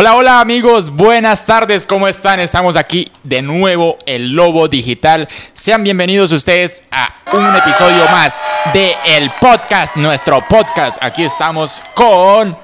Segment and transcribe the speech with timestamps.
[0.00, 2.38] Hola, hola amigos, buenas tardes, ¿cómo están?
[2.38, 5.28] Estamos aquí de nuevo, el Lobo Digital.
[5.54, 11.02] Sean bienvenidos ustedes a un episodio más de el podcast, nuestro podcast.
[11.02, 12.56] Aquí estamos con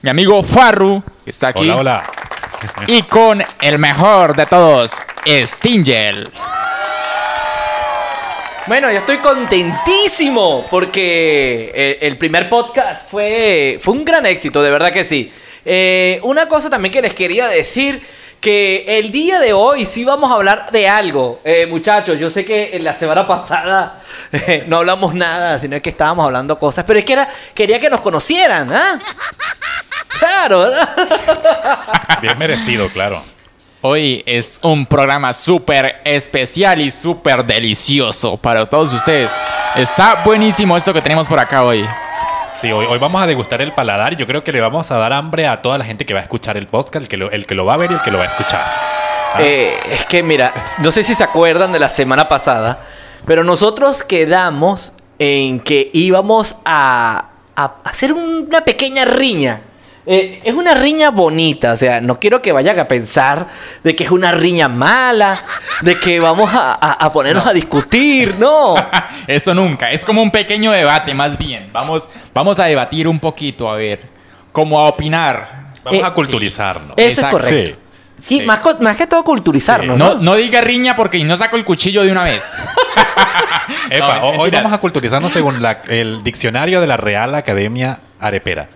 [0.00, 1.68] mi amigo Farru, que está aquí.
[1.68, 2.04] Hola, hola.
[2.86, 6.30] Y con el mejor de todos, Stingel.
[8.66, 14.90] Bueno, yo estoy contentísimo porque el primer podcast fue, fue un gran éxito, de verdad
[14.90, 15.30] que sí.
[15.64, 18.02] Eh, una cosa también que les quería decir,
[18.40, 21.40] que el día de hoy sí vamos a hablar de algo.
[21.44, 24.00] Eh, muchachos, yo sé que en la semana pasada
[24.32, 27.90] eh, no hablamos nada, sino que estábamos hablando cosas, pero es que era, quería que
[27.90, 28.98] nos conocieran, ¿ah?
[30.18, 30.88] Claro, ¿verdad?
[32.22, 33.22] Bien merecido, claro.
[33.82, 39.32] Hoy es un programa súper especial y súper delicioso para todos ustedes.
[39.74, 41.86] Está buenísimo esto que tenemos por acá hoy.
[42.54, 44.96] Sí, hoy, hoy vamos a degustar el paladar y yo creo que le vamos a
[44.98, 47.30] dar hambre a toda la gente que va a escuchar el podcast, el que lo,
[47.30, 48.60] el que lo va a ver y el que lo va a escuchar.
[48.62, 52.80] Ah, Eh, es que mira, no sé si se acuerdan de la semana pasada,
[53.24, 59.62] pero nosotros quedamos en que íbamos a, a hacer una pequeña riña.
[60.06, 63.48] Eh, es una riña bonita, o sea, no quiero que vayan a pensar
[63.84, 65.38] de que es una riña mala,
[65.82, 68.74] de que vamos a, a- a ponernos a discutir, no.
[69.26, 69.90] Eso nunca.
[69.90, 71.68] Es como un pequeño debate, más bien.
[71.72, 74.00] Vamos, vamos a debatir un poquito, a ver.
[74.52, 75.72] Como a opinar.
[75.84, 76.94] Vamos eh, a culturizarnos.
[76.96, 77.36] Eso Exacto.
[77.38, 77.70] es correcto.
[78.20, 78.42] Sí, Sí.
[78.42, 80.20] Más, más que todo culturizarnos, No, ¿no?
[80.20, 82.44] no diga riña porque no saco el cuchillo de una vez.
[83.90, 87.98] Epa, No, ho- hoy vamos a culturizarnos según la- el diccionario de la Real Academia
[88.18, 88.68] Arepera.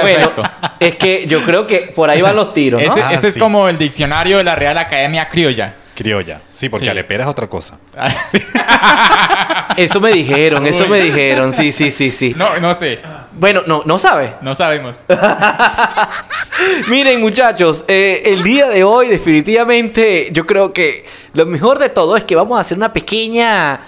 [0.00, 0.32] Bueno,
[0.80, 2.92] es que yo creo que por ahí van los tiros, ¿no?
[2.92, 5.74] Ese, Ah, ese es como el diccionario de la Real Academia Criolla.
[5.94, 6.40] Criolla.
[6.54, 6.90] Sí, porque Sí.
[6.90, 7.78] arepera es otra cosa.
[9.76, 12.34] Eso me dijeron, eso me dijeron, sí, sí, sí, sí.
[12.36, 13.00] No, no sé.
[13.32, 14.34] Bueno, no, no sabe.
[14.42, 15.00] No sabemos.
[16.88, 22.16] Miren, muchachos, eh, el día de hoy, definitivamente, yo creo que lo mejor de todo
[22.16, 23.80] es que vamos a hacer una pequeña.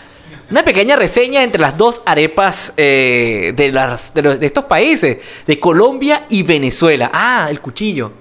[0.50, 5.18] Una pequeña reseña entre las dos arepas eh, de, las, de, los- de estos países,
[5.46, 7.10] de Colombia y Venezuela.
[7.12, 8.12] Ah, el cuchillo.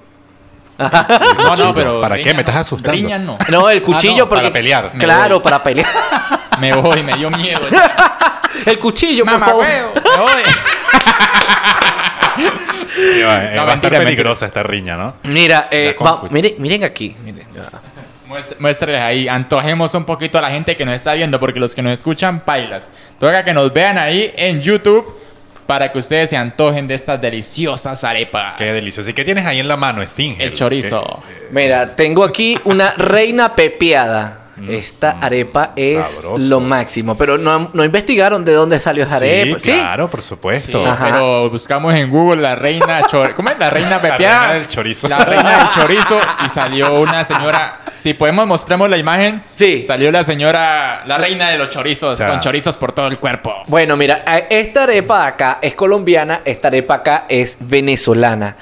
[0.77, 1.73] No, no, Cuchillo.
[1.75, 2.01] pero.
[2.01, 2.33] ¿Para qué?
[2.33, 2.91] ¿Me estás asustando?
[2.91, 3.37] Riña no.
[3.49, 4.43] No, el cuchillo no, porque...
[4.45, 4.91] para pelear.
[4.97, 5.43] Claro, voy.
[5.43, 5.87] para pelear.
[6.59, 7.61] Me voy, me dio miedo.
[8.67, 9.65] el cuchillo, por Mamá, favor.
[9.65, 10.41] huevo, me voy.
[12.95, 15.15] Eh, No, va a estar mentira, peligrosa esta riña, ¿no?
[15.23, 16.33] Mira, eh, va- cuchillo.
[16.33, 17.15] miren, miren aquí.
[17.23, 17.63] Miren, ya.
[18.59, 21.81] Muéstreles ahí, antojemos un poquito a la gente que nos está viendo, porque los que
[21.81, 22.89] nos escuchan, pailas.
[23.19, 25.05] Toca que nos vean ahí en YouTube
[25.65, 28.55] para que ustedes se antojen de estas deliciosas arepas.
[28.57, 29.09] Qué delicioso.
[29.09, 30.35] ¿Y qué tienes ahí en la mano, Sting?
[30.39, 31.23] El chorizo.
[31.51, 34.42] Mira, tengo aquí una reina pepiada.
[34.67, 36.37] Esta arepa es sabroso.
[36.37, 39.57] lo máximo, pero no, no investigaron de dónde salió esa arepa.
[39.59, 40.83] Sí, claro, por supuesto.
[40.83, 41.05] Sí, Ajá.
[41.05, 43.57] pero buscamos en Google la reina chor- ¿Cómo es?
[43.59, 44.39] La reina pepiada.
[44.41, 45.07] reina del chorizo.
[45.09, 46.19] La reina del chorizo.
[46.45, 47.79] Y salió una señora.
[47.95, 49.43] Si podemos mostremos la imagen.
[49.55, 49.85] Sí.
[49.87, 53.17] Salió la señora, la reina de los chorizos, O sea, con chorizos por todo el
[53.17, 53.53] cuerpo.
[53.69, 58.57] Bueno, mira, esta arepa acá es colombiana, esta arepa acá es venezolana.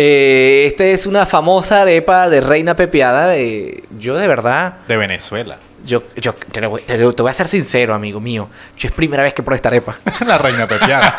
[0.00, 3.26] Eh, esta es una famosa arepa de reina pepiada.
[3.26, 5.58] de- yo de verdad, De Venezuela.
[5.84, 8.48] Yo, yo te, lo voy- te lo- te voy a ser sincero, amigo mío.
[8.76, 9.96] Yo es primera vez que pruebo esta arepa.
[10.26, 11.16] la reina pepiada.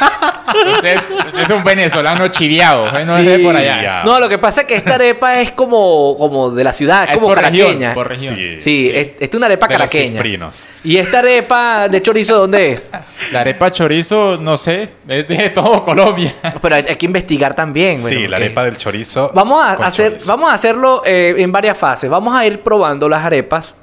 [0.75, 2.87] Usted, usted es un venezolano chiviado.
[2.87, 3.05] ¿eh?
[3.05, 4.03] No es de por allá.
[4.03, 7.09] No, lo que pasa es que esta arepa es como, como de la ciudad, es
[7.11, 7.93] Es como por región, caraqueña.
[7.93, 8.35] por región.
[8.35, 8.57] Sí.
[8.61, 10.13] Sí, es, es una arepa de los caraqueña.
[10.13, 10.65] cifrinos.
[10.83, 12.89] ¿Y esta arepa de chorizo dónde es?
[13.31, 16.33] La arepa chorizo, no sé, es de todo Colombia.
[16.61, 18.01] Pero hay, hay que investigar también.
[18.01, 19.31] bueno, sí, la arepa del chorizo.
[19.35, 20.27] Vamos a hacer, chorizo.
[20.31, 22.09] vamos a hacerlo eh, en varias fases.
[22.09, 23.75] Vamos a ir probando las arepas.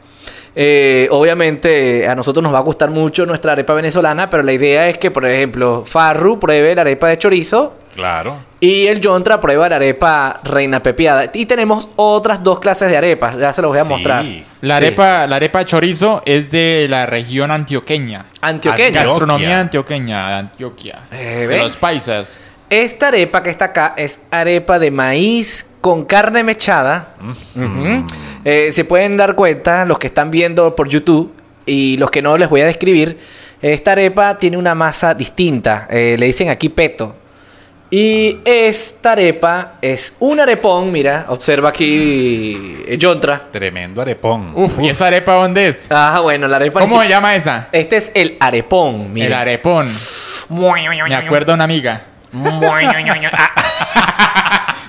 [0.58, 4.88] Eh, obviamente a nosotros nos va a gustar mucho nuestra arepa venezolana, pero la idea
[4.88, 8.38] es que, por ejemplo, Farru pruebe la arepa de chorizo Claro.
[8.58, 11.30] y el Yontra prueba la arepa reina pepiada.
[11.34, 13.88] Y tenemos otras dos clases de arepas, ya se los voy a Sí.
[13.90, 14.24] mostrar.
[14.62, 14.84] La Sí.
[14.86, 18.24] arepa, la arepa chorizo es de la región antioqueña.
[18.40, 19.00] Antioqueña.
[19.02, 19.60] Antio- Gastronomía Antioquia.
[19.60, 20.98] antioqueña, de Antioquia.
[21.12, 22.40] Eh, de los paisas.
[22.68, 27.14] Esta arepa que está acá es arepa de maíz con carne mechada.
[27.54, 28.04] Ujú.
[28.44, 31.32] Eh, se pueden dar cuenta los que están viendo por YouTube
[31.64, 33.18] y los que no les voy a describir.
[33.62, 35.86] Esta arepa tiene una masa distinta.
[35.90, 37.14] eh, le dicen aquí peto.
[37.88, 40.90] Y esta arepa es un arepón.
[40.90, 43.46] Mira, observa aquí eh, Yontra.
[43.52, 44.52] Tremendo arepón.
[44.56, 45.86] Uf, ¿y esa arepa dónde es?
[45.90, 46.80] Ah, bueno, la arepa.
[46.80, 47.68] ¿Cómo se llama esa?
[47.70, 49.02] Este es el arepón.
[49.02, 49.40] El Mira.
[49.42, 49.86] arepón.
[50.50, 52.02] Me acuerdo una amiga.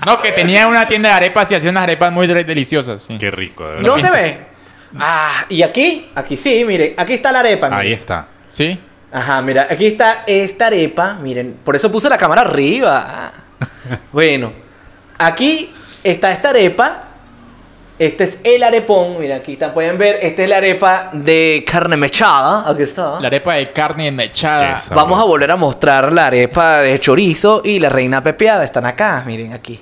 [0.06, 3.04] No, que tenía una tienda de arepas y hacía unas arepas muy de- deliciosas.
[3.04, 3.18] sí.
[3.18, 3.88] Qué rico, de verdad.
[3.88, 4.38] No se ve.
[4.98, 7.70] Ah, y aquí, aquí sí, miren, aquí está la arepa.
[7.74, 8.28] Ahí está.
[8.48, 8.80] ¿Sí?
[9.12, 13.32] Ajá, mira, aquí está esta arepa, miren, por eso puse la cámara arriba.
[14.12, 14.54] Bueno,
[15.18, 15.74] aquí
[16.04, 17.04] está esta arepa.
[18.00, 19.20] Este es el arepón.
[19.20, 20.20] Mira, aquí está, pueden ver.
[20.22, 22.70] Esta es la arepa de carne mechada.
[22.70, 23.20] Aquí está.
[23.20, 24.82] La arepa de carne mechada.
[24.92, 28.64] Vamos a volver a mostrar la arepa de chorizo y la reina pepeada.
[28.64, 29.80] Están acá, miren aquí.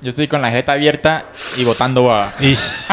[0.00, 1.26] Yo estoy con la jeta abierta
[1.56, 2.32] y botando a...
[2.40, 2.86] Ish,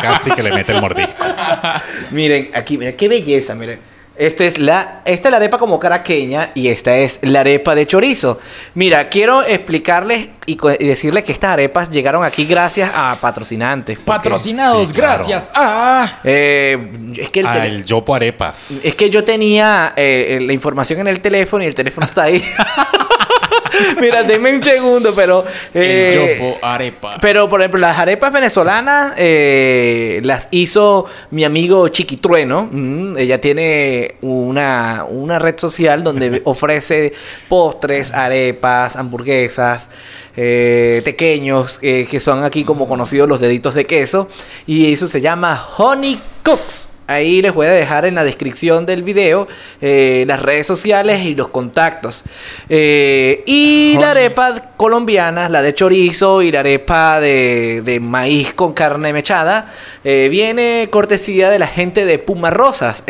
[0.00, 1.24] casi que le mete el mordisco.
[2.12, 3.91] Miren, aquí, miren, qué belleza, miren.
[4.22, 7.86] Esta es la, esta es la arepa como caraqueña y esta es la arepa de
[7.86, 8.38] chorizo.
[8.74, 13.96] Mira, quiero explicarles y, decirles que estas arepas llegaron aquí gracias a patrocinantes.
[13.98, 15.16] porque, Patrocinados, Sí, claro.
[15.16, 15.50] gracias.
[15.56, 16.20] Ah.
[16.22, 16.78] eh,
[17.16, 18.70] es que el tele- el Yopo Arepas.
[18.84, 22.44] Es que yo tenía eh, la información en el teléfono y el teléfono está ahí.
[24.00, 25.44] Mira, denme un segundo, pero...
[25.74, 27.18] eh, el yopo arepa.
[27.20, 32.68] pero, por ejemplo, las arepas venezolanas eh, las hizo mi amigo Chiquitrueno.
[32.70, 37.12] Mm, ella tiene una, una red social donde ofrece
[37.48, 39.88] postres, arepas, hamburguesas,
[40.36, 44.28] eh, pequeños, eh, que son aquí como conocidos los deditos de queso.
[44.66, 46.91] Y eso se llama Honey Cooks.
[47.12, 49.48] Ahí les voy a dejar en la descripción del video
[49.80, 52.24] eh, las redes sociales y los contactos.
[52.68, 58.72] Eh, y la arepa colombiana, la de chorizo y la arepa de, de maíz con
[58.72, 59.66] carne mechada,
[60.04, 63.04] eh, viene cortesía de la gente de Puma Rosas.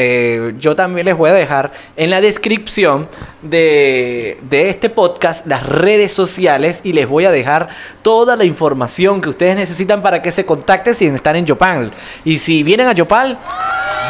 [0.58, 3.08] Yo también les voy a dejar en la descripción
[3.42, 7.68] de, de este podcast las redes sociales y les voy a dejar
[8.02, 11.92] toda la información que ustedes necesitan para que se contacten si están en Yopal.
[12.24, 13.38] Y si vienen a Yopal,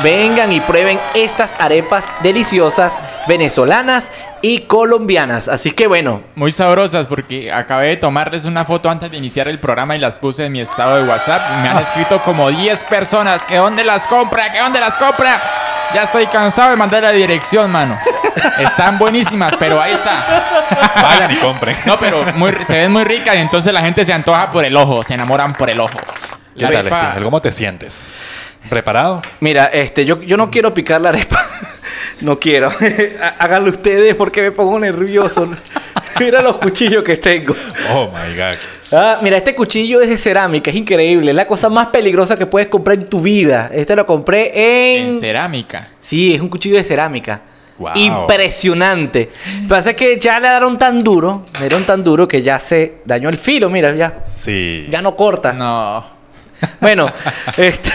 [0.03, 2.95] vengan y prueben estas arepas deliciosas
[3.29, 4.11] venezolanas
[4.41, 5.49] y colombianas.
[5.49, 9.59] Así que bueno, Muy sabrosas porque acabé de tomarles una foto antes de iniciar el
[9.59, 11.43] programa y las puse en mi estado de WhatsApp.
[11.63, 15.41] Me han escrito como 10 personas que dónde las compra, que dónde las compra.
[15.95, 17.99] Ya estoy cansado de mandar la dirección, mano.
[18.59, 20.25] Están buenísimas, pero ahí está.
[21.03, 21.77] Vayan y compren.
[21.85, 24.75] No, pero muy, se ven muy ricas y entonces la gente se antoja por el
[24.77, 25.99] ojo, se enamoran por el ojo.
[26.57, 27.25] ¿Qué La tal, arepa- Espinal?
[27.25, 28.09] ¿Cómo te sientes?
[28.69, 29.23] ¿Preparado?
[29.41, 31.45] mira, este, yo, yo no quiero picar la arepa.
[32.21, 32.71] No quiero.
[33.21, 35.51] Há- Háganlo ustedes porque me pongo nervioso.
[36.21, 37.53] Mira los cuchillos que tengo.
[37.93, 38.55] Oh my god.
[38.93, 41.31] Ah, mira, este cuchillo es de cerámica, es increíble.
[41.31, 43.71] Es la cosa más peligrosa que puedes comprar en tu vida.
[43.75, 44.53] Este lo compré
[44.99, 45.07] en.
[45.09, 45.89] en cerámica.
[45.99, 47.41] Sí, es un cuchillo de cerámica.
[47.77, 47.97] Guau.
[47.97, 49.31] Impresionante.
[49.69, 53.31] Pasa que ya le dieron tan duro, le dieron tan duro que ya se dañó
[53.31, 54.25] el filo, mira, ya.
[54.33, 54.87] Sí.
[54.91, 55.53] Ya no corta.
[55.55, 56.05] No.
[56.81, 57.11] Bueno,
[57.57, 57.91] este.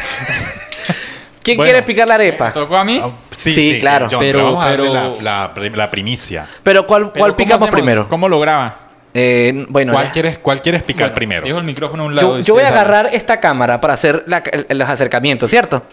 [1.47, 1.71] ¿Quién Bueno.
[1.71, 2.51] quiere picar la arepa?
[2.51, 2.99] ¿Tocó a mí?
[3.01, 4.07] Ah, Sí, Sí, sí, claro.
[4.11, 6.45] John, Pero- vamos a darle pero- la, la- la primicia.
[6.61, 7.71] Pero ¿cuál, Pero cuál ¿cómo picamos hacemos?
[7.71, 8.09] primero?
[8.09, 8.75] ¿Cómo lo graba?
[9.13, 10.11] Eh, bueno, ¿Cuál ya.
[10.11, 11.45] quieres, cuál quieres picar Bueno, primero?
[11.45, 12.39] Dejo el micrófono a un lado.
[12.41, 15.83] yo, voy a agarrar esta cámara para hacer la- el- los acercamientos, ¿cierto?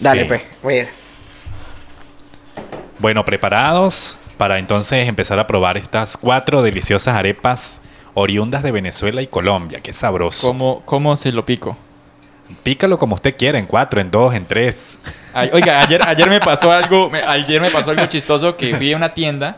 [0.00, 0.28] Dale, Sí.
[0.28, 0.42] pues.
[0.62, 0.86] Voy a-
[2.98, 7.82] Bueno, preparados para entonces empezar a probar estas cuatro deliciosas arepas
[8.14, 9.80] oriundas de Venezuela y Colombia.
[9.82, 10.46] Qué sabroso.
[10.46, 11.76] ¿Cómo, ¿Cómo se lo pico?
[12.62, 14.98] Pícalo como usted quiera, en cuatro, en dos, en tres.
[15.32, 18.92] Ay, oiga, ayer, ayer me pasó algo, me- ayer me pasó algo chistoso que fui
[18.92, 19.56] a una tienda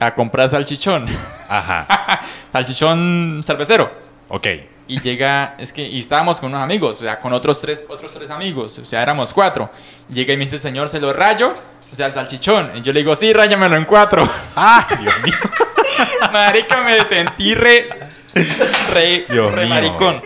[0.00, 1.06] a comprar salchichón,
[1.48, 2.20] Ajá.
[2.52, 3.90] salchichón cervecero.
[4.28, 4.46] Ok.
[4.86, 8.14] Y llega, es que, y estábamos con unos amigos, o sea, con otros tres, otros
[8.14, 9.70] tres amigos, o sea, éramos cuatro.
[10.08, 11.54] Llega y me dice el señor, ¿se lo rayo?
[11.92, 12.70] O sea, el salchichón.
[12.76, 14.26] Y yo le digo, sí, ráyamelo en cuatro.
[14.56, 14.86] ¡Ah!
[15.00, 15.34] Dios mío.
[16.32, 17.88] Marica, me sentí re,
[18.94, 19.68] re, Dios re mío.
[19.74, 20.22] maricón.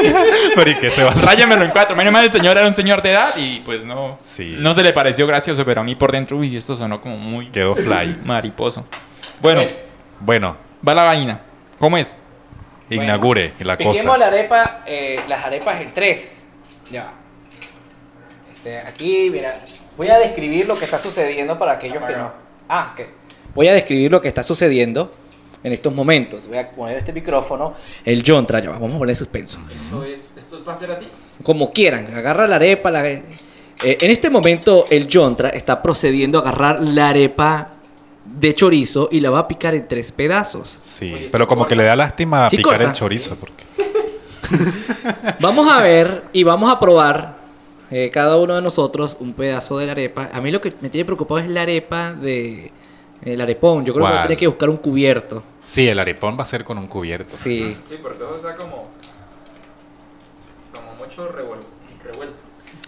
[0.54, 1.26] ¿Pero y qué se va a hacer?
[1.26, 1.96] Ráyamelo en cuatro.
[1.96, 4.56] Menos mal el señor era un señor de edad y pues no, Sí.
[4.58, 7.50] no se le pareció gracioso, pero a mí por dentro, uy, esto sonó como muy
[7.50, 8.18] Quedó fly.
[8.24, 8.86] mariposo.
[9.40, 9.62] Bueno,
[10.20, 11.40] Bueno, va la vaina.
[11.78, 12.18] ¿Cómo es?
[12.90, 14.18] inaugure la Piquemos cosa.
[14.18, 16.46] la arepa, eh, las arepas en tres.
[16.90, 17.10] Ya.
[18.54, 19.58] Este, aquí, mira,
[19.96, 22.32] voy a describir lo que está sucediendo para aquellos que no.
[22.68, 23.06] Ah, ok.
[23.54, 25.12] Voy a describir lo que está sucediendo
[25.64, 26.46] en estos momentos.
[26.46, 27.74] Voy a poner este micrófono.
[28.04, 29.58] El John ya va, vamos a poner suspenso.
[29.74, 31.08] Esto, es, esto va a ser así.
[31.42, 32.90] Como quieran, agarra la arepa.
[32.90, 33.08] La...
[33.08, 33.24] eh,
[33.82, 37.70] en este momento, el Jontra está procediendo a agarrar la arepa
[38.24, 40.68] de chorizo y la va a picar en tres pedazos.
[40.80, 42.88] Sí, Oye, pero ¿eso como que le da lástima Sí, picar corta.
[42.90, 43.36] el chorizo.
[43.36, 43.64] Porque...
[45.40, 47.36] Vamos a ver y vamos a probar
[47.90, 50.28] eh, cada uno de nosotros un pedazo de la arepa.
[50.32, 52.70] A mí lo que me tiene preocupado es la arepa de
[53.22, 53.84] el arepón.
[53.84, 54.22] Yo creo que voy a ¿Cuál?
[54.28, 55.42] tener que buscar un cubierto.
[55.64, 57.34] Sí, el arepón va a ser con un cubierto.
[57.36, 57.76] Sí.
[57.88, 58.88] Sí, porque eso está como.
[60.74, 61.66] como mucho revuelto.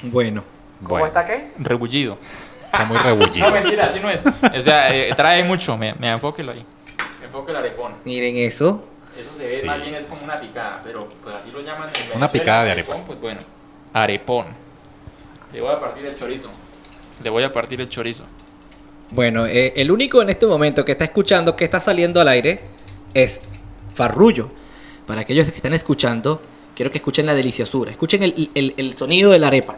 [0.03, 0.43] Bueno.
[0.81, 1.53] Bueno, qué?
[1.59, 2.19] Rebullido.
[2.65, 3.47] está muy rebullido.
[3.49, 4.21] No, mentira, así no es.
[4.57, 5.77] O sea, eh, trae mucho.
[5.79, 6.65] Me, me enfóquelo ahí.
[7.21, 7.93] Me enfoque el arepón.
[8.05, 8.85] Miren eso.
[9.19, 9.67] Eso se ve Sí.
[9.67, 12.73] más bien es como una picada, pero pues así lo llaman en Una picada de
[12.73, 13.07] arepón, arepón.
[13.07, 13.41] Pues bueno,
[13.95, 14.47] arepón.
[15.53, 16.51] Le voy a partir el chorizo.
[17.23, 18.25] Le voy a partir el chorizo.
[19.11, 22.61] Bueno, eh, el único en este momento que está escuchando que está saliendo al aire
[23.15, 23.41] es
[23.95, 24.51] Farrullo.
[25.07, 26.43] para aquellos que están escuchando,
[26.75, 27.91] quiero que escuchen la deliciosura.
[27.93, 29.77] Escuchen el, el- el sonido de la arepa.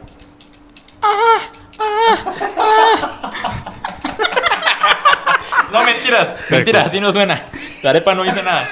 [5.73, 6.32] No, mentiras.
[6.50, 7.44] Mentiras, así no suena.
[7.82, 8.66] La arepa no dice nada.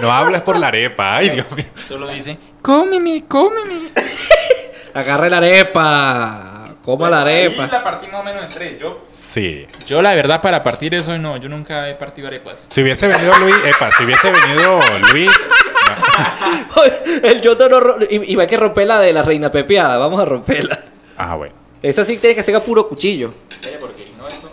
[0.00, 1.16] No hables por la arepa.
[1.16, 1.66] Ay, Dios mío.
[1.86, 3.90] Solo dice, cómeme, cómeme.
[4.94, 6.74] Agarre la arepa.
[6.82, 7.66] Coma la arepa.
[7.66, 8.78] la partimos menos en tres.
[8.78, 9.04] Yo,
[9.38, 9.66] Sí.
[9.86, 11.36] yo la verdad, para partir eso no.
[11.36, 12.66] Yo nunca he partido arepas.
[12.70, 14.80] Si hubiese venido Luis, epa, si hubiese venido
[15.12, 15.30] Luis,
[17.22, 19.96] el yoto no ro- y, y va a que romper la de la reina pepeada.
[19.98, 20.78] Vamos a romperla.
[21.16, 21.54] ah, bueno.
[21.82, 23.32] Esa sí tiene que ser a puro cuchillo.
[23.80, 24.52] porque no esto,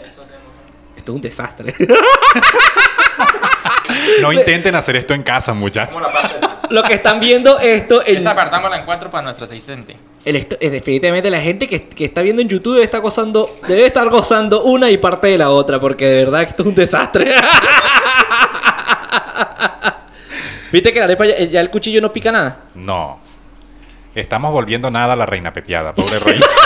[0.00, 0.42] esto hacemos...
[0.96, 1.74] Esto es un desastre.
[4.22, 5.94] No intenten hacer esto en casa, muchachos.
[6.72, 9.96] Lo que están viendo esto en, Esta apartámosla en cuatro para nuestra asistente.
[10.24, 13.50] el esto- es definitivamente la gente que, que está viendo en YouTube debe estar gozando,
[13.68, 16.74] debe estar gozando una y parte de la otra, porque de verdad esto es un
[16.74, 17.34] desastre.
[20.72, 22.56] ¿Viste que la arepa ya, ya el cuchillo no pica nada?
[22.74, 23.20] No.
[24.14, 26.46] Estamos volviendo nada a la reina pepiada, pobre reina.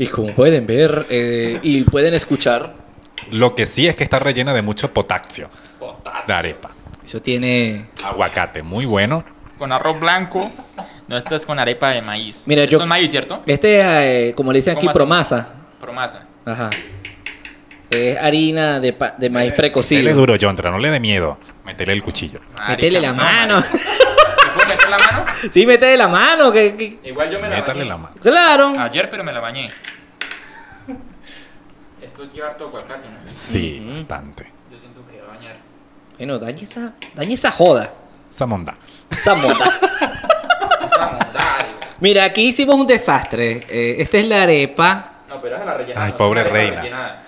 [0.00, 2.72] Y como pueden ver eh, y pueden escuchar,
[3.32, 5.50] Lo que sí es que está rellena de mucho potasio.
[6.28, 6.70] La arepa.
[7.08, 7.86] Eso tiene...
[8.04, 9.24] Aguacate, muy bueno.
[9.56, 10.40] Con arroz blanco.
[11.08, 12.42] No, esta es con arepa de maíz.
[12.44, 13.42] Mira, Esto yo- es maíz, ¿cierto?
[13.46, 13.84] Este es,
[14.30, 15.48] eh, como le dicen aquí, promasa.
[15.80, 16.26] Promasa.
[16.44, 16.68] Ajá.
[17.88, 20.14] Es harina de, pa- de maíz precocido.
[20.14, 21.38] duro, Yontra, no le dé miedo.
[21.64, 22.40] Métele el cuchillo.
[22.68, 23.54] Métele la no, mano.
[23.60, 23.78] marica.
[23.78, 25.24] ¿Me puedo meter la mano?
[25.52, 26.52] Sí, métele la mano.
[26.52, 27.88] Que, que- Igual yo me la Métale bañé.
[27.88, 28.14] la mano.
[28.20, 28.74] Claro.
[28.78, 29.70] Ayer, pero me la bañé.
[32.02, 33.16] Esto lleva harto aguacate, ¿no?
[33.26, 33.96] Sí, Ujú.
[34.00, 34.52] bastante.
[34.70, 35.56] Yo siento que va a bañar.
[36.18, 37.92] Bueno, dañe esa, dañe esa joda.
[38.30, 38.76] Esa monda.
[39.10, 39.54] Esa moda.
[40.86, 41.78] Esa mondad, digo.
[42.00, 43.60] Mira, aquí hicimos un desastre.
[43.68, 45.12] Eh, esta es la arepa.
[45.28, 46.04] No, pero es la rellena.
[46.04, 46.76] Ay, no, pobre la reina.
[46.82, 47.22] rellenada.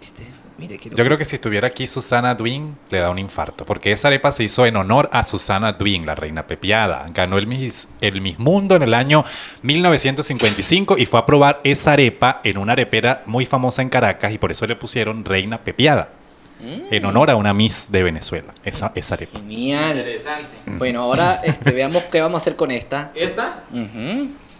[0.00, 0.24] Este,
[0.58, 3.64] mire, Yo creo que si estuviera aquí Susana Dwin, le da un infarto.
[3.66, 7.06] Porque esa arepa se hizo en honor a Susana Dwin, la reina pepiada.
[7.12, 9.24] Ganó el Miss, el Miss Mundo en el año
[9.62, 14.38] 1955 y fue a probar esa arepa en una arepera muy famosa en Caracas y
[14.38, 16.19] por eso le pusieron reina pepiada.
[16.62, 19.38] En honor a una Miss de Venezuela, esa, esa arepa.
[19.38, 19.96] Genial.
[19.96, 20.46] Interesante.
[20.66, 23.10] Bueno, ahora este, veamos qué vamos a hacer con esta.
[23.14, 23.60] Esta,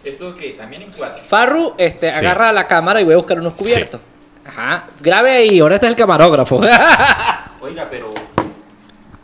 [0.03, 1.23] esto que también en cuatro.
[1.27, 2.17] Farru, este, Sí.
[2.17, 4.01] agarra la cámara y voy a buscar unos cubiertos.
[4.45, 4.85] Ajá.
[4.99, 6.55] Grabe ahí, ahora este es el camarógrafo.
[7.61, 8.09] Oiga, pero.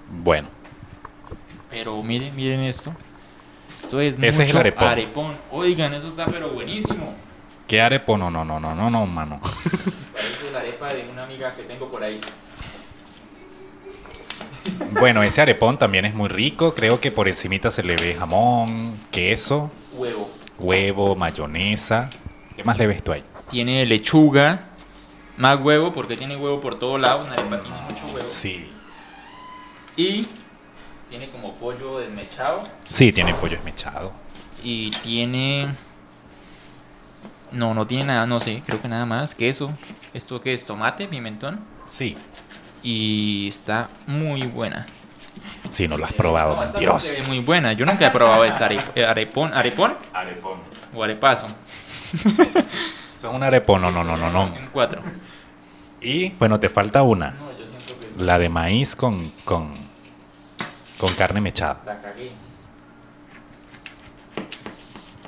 [0.09, 0.47] Bueno,
[1.69, 2.93] Pero miren, miren esto.
[3.75, 4.87] Esto es Ese es el mucho arepón.
[4.87, 5.35] arepón.
[5.51, 7.13] Oigan, eso está pero buenísimo.
[7.67, 8.17] ¿qué arepo?
[8.17, 9.39] No, no, no, no, no, no, mano.
[9.41, 12.19] Parece la arepa de una amiga que tengo por ahí.
[14.91, 16.73] Bueno, ese arepón también es muy rico.
[16.73, 20.29] Creo que por encimita se le ve jamón, queso, Huevo.
[20.59, 22.09] huevo, mayonesa.
[22.55, 23.23] ¿Qué más le ves tú ahí?
[23.49, 24.61] Tiene lechuga.
[25.37, 27.27] Más huevo, porque tiene huevo por todos lados.
[27.27, 28.27] Una arepa tiene mucho huevo.
[28.27, 28.69] Sí.
[29.95, 30.27] Y
[31.09, 32.63] tiene como pollo desmechado.
[32.89, 34.11] Sí, tiene pollo esmechado.
[34.63, 35.67] Y tiene.
[37.51, 39.33] No, no tiene nada, no sé, creo que nada más.
[39.35, 39.71] Queso.
[40.13, 40.65] ¿Esto qué es?
[40.65, 41.61] Tomate, pimentón.
[41.89, 42.17] Sí.
[42.89, 44.87] Y está muy buena.
[45.71, 47.01] Sí, no lo has probado, No, mentiroso.
[47.01, 47.73] se ve muy buena.
[47.73, 49.53] Yo nunca he probado esta arep- eh, arepón.
[49.53, 49.93] ¿Arepón?
[50.13, 50.59] Arepón.
[50.95, 51.47] O arepazo.
[53.13, 54.55] Es un arepón, no, no, no, no, no.
[54.55, 55.01] En cuatro.
[55.99, 57.31] Y bueno, te falta una.
[57.31, 59.73] No, yo siento que es- La de maíz con, con,
[60.97, 61.81] con carne mechada.
[61.85, 62.31] la cagué.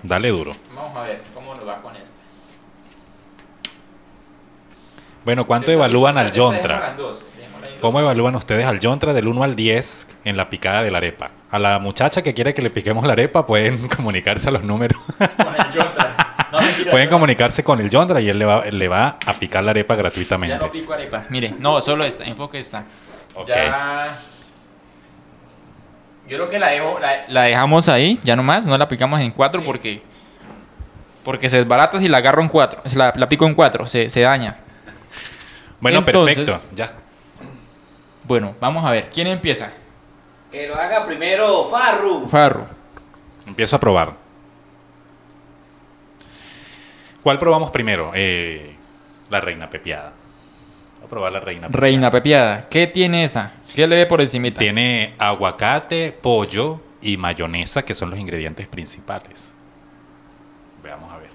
[0.02, 0.56] Dale duro.
[0.74, 2.20] Vamos a ver cómo nos va con esta.
[5.26, 6.96] Bueno, ¿cuánto evalúan al Yontra?
[7.82, 11.32] ¿Cómo evalúan ustedes al Yontra del 1 al 10 en la picada de la arepa?
[11.50, 15.00] A la muchacha que quiere que le piquemos la arepa pueden comunicarse a los números.
[15.18, 16.48] Con el Yontra.
[16.52, 19.64] No, mentira, pueden comunicarse con el Yontra y él le va, le va a picar
[19.64, 20.58] la arepa Ya gratuitamente.
[20.58, 21.24] no pico arepa.
[21.30, 22.84] Mire, no, solo esta, enfoque esta.
[23.36, 23.48] Ok.
[23.48, 24.18] Ya.
[26.28, 29.32] Yo creo que la, dejo, la, la dejamos ahí, ya nomás, no la picamos en
[29.32, 30.04] cuatro porque.
[31.24, 32.82] Porque se desbarata si la agarro en cuatro.
[32.86, 34.58] Si la, la pico en cuatro, se, se daña.
[35.80, 36.62] Bueno, Entonces- perfecto.
[36.76, 36.92] Ya.
[38.30, 39.10] Bueno, vamos a ver.
[39.10, 39.72] ¿Quién empieza?
[40.52, 42.28] que lo haga primero Farru.
[42.28, 42.68] Farro.
[43.48, 44.14] Empiezo a probar.
[47.24, 48.12] ¿Cuál probamos primero?
[48.14, 48.76] Eh,
[49.32, 50.14] la reina pepiada.
[50.98, 51.82] Voy a probar la reina pepiada.
[51.82, 52.70] Reina pepiada.
[52.70, 53.52] ¿Qué tiene esa?
[53.74, 54.52] ¿Qué le ve por encima?
[54.52, 59.56] Tiene aguacate, pollo y mayonesa, que son los ingredientes principales.
[60.84, 61.30] Veamos a ver.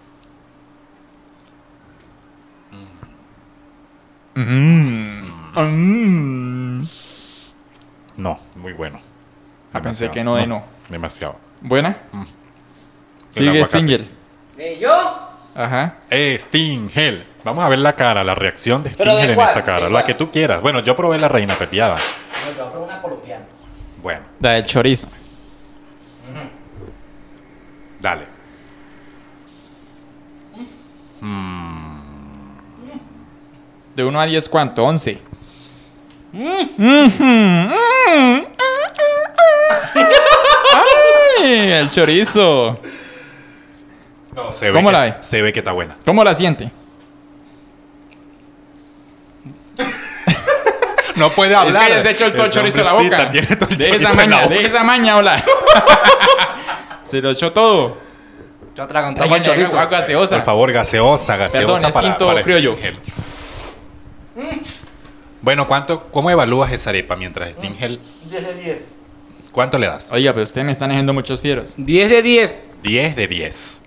[8.16, 9.00] No, muy bueno.
[9.72, 10.62] Ah, pensé que no de no.
[10.88, 11.36] Demasiado.
[11.60, 11.96] ¿Buena?
[12.12, 12.26] El
[13.44, 13.64] Sigue.
[13.64, 14.06] Stinger.
[14.58, 14.92] ¿Eh, ¿Yo?
[15.54, 15.96] Ajá.
[16.10, 17.24] Eh, Stingel.
[17.44, 19.86] Vamos a ver la cara, la reacción de ¿Pero de Stingel en esa cara.
[19.86, 20.60] ¿De La que tú quieras.
[20.62, 21.96] Bueno, yo probé la reina pepiada.
[21.96, 23.44] No, yo probar una colombiana.
[24.02, 25.08] Bueno, La del chorizo.
[28.00, 28.26] dale.
[31.20, 32.00] Mm,
[33.96, 34.84] De 1 a 10, ¿cuánto?
[34.84, 35.18] 11.
[40.74, 41.72] ¡Ay!
[41.72, 42.78] El chorizo.
[44.34, 45.14] no, se ve ¿Cómo que- la ve?
[45.20, 45.96] Se ve que está buena.
[46.04, 46.70] ¿Cómo la siente?
[51.16, 51.88] No puede hablar.
[51.90, 53.30] Es que te echó el todo chorizo a la boca.
[53.30, 54.54] tiene todo el De esa en maña, boca.
[54.54, 55.44] de esa maña, hola.
[57.10, 57.98] Se lo echó todo.
[58.74, 59.78] Yo atragantamos Tráigale el chorizo.
[59.80, 60.36] agua, gaseosa.
[60.36, 62.72] Por favor, gaseosa, gaseosa Perdón, es para, tinto para criollo.
[62.72, 62.98] Stingel.
[65.44, 68.00] Bueno, ¿cuánto, ¿cómo evalúas esa arepa mientras Stingel?
[68.30, 68.78] 10 de 10.
[69.52, 70.10] ¿Cuánto le das?
[70.10, 71.74] Oiga, pero ustedes me están dejando muchos fieros.
[71.76, 72.70] 10 de 10.
[72.82, 73.82] 10 de 10.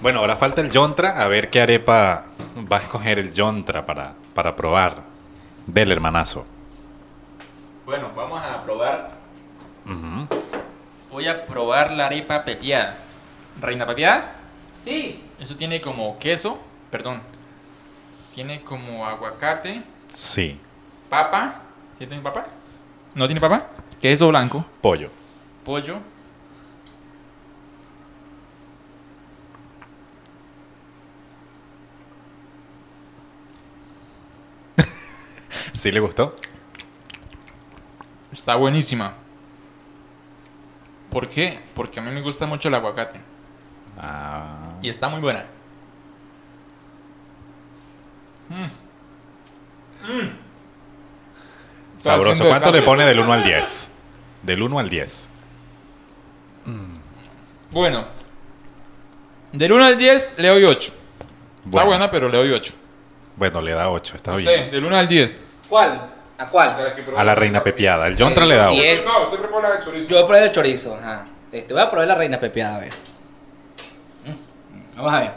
[0.00, 1.22] Bueno, ahora falta el Yontra.
[1.22, 2.24] A ver qué arepa
[2.72, 5.02] va a escoger el Yontra para, para probar
[5.66, 6.46] del hermanazo.
[7.84, 9.10] Bueno, vamos a probar.
[9.84, 10.26] Ujú.
[11.12, 12.96] Voy a probar la arepa pepiada.
[13.60, 14.32] ¿Reina pepiada?
[14.82, 15.22] Sí.
[15.38, 16.58] Eso tiene como queso,
[16.90, 17.20] perdón.
[18.34, 19.82] Tiene como aguacate,
[20.12, 20.58] Sí,
[21.08, 21.62] papa.
[21.98, 22.46] ¿Sí tiene papa?
[23.14, 23.66] ¿No tiene papa?
[24.00, 25.10] Queso blanco, pollo.
[25.64, 25.98] pollo.
[35.72, 36.36] ¿Sí le gustó?
[38.32, 39.14] Está buenísima.
[41.10, 41.60] ¿Por qué?
[41.74, 43.20] Porque a mí me gusta mucho el aguacate.
[43.98, 45.44] Ah, Y está muy buena.
[51.98, 52.44] Está sabroso.
[52.48, 53.90] ¿Cuánto le pone del 1 al 10?
[54.42, 55.28] Del 1 al 10.
[57.70, 58.04] Bueno.
[59.52, 60.80] Del 1 al 10 le doy 8.
[60.80, 60.94] Está
[61.64, 61.86] Bueno.
[61.88, 62.72] buena, pero le doy 8.
[63.36, 64.64] Bueno, le da 8, está No bien.
[64.66, 65.34] sé, del 1 al 10.
[65.68, 66.10] ¿Cuál?
[66.38, 66.76] ¿A cuál?
[67.16, 68.06] A la reina pepiada.
[68.06, 68.74] El Yontra Eh, le da 8.
[68.80, 69.04] diez.
[69.04, 70.08] No, usted prepara el chorizo.
[70.08, 70.96] Yo voy a probar el chorizo.
[70.96, 71.24] Ajá.
[71.52, 72.92] Este, voy a probar la reina pepiada, a ver.
[74.24, 75.32] Mm, mm, Vamos a ver.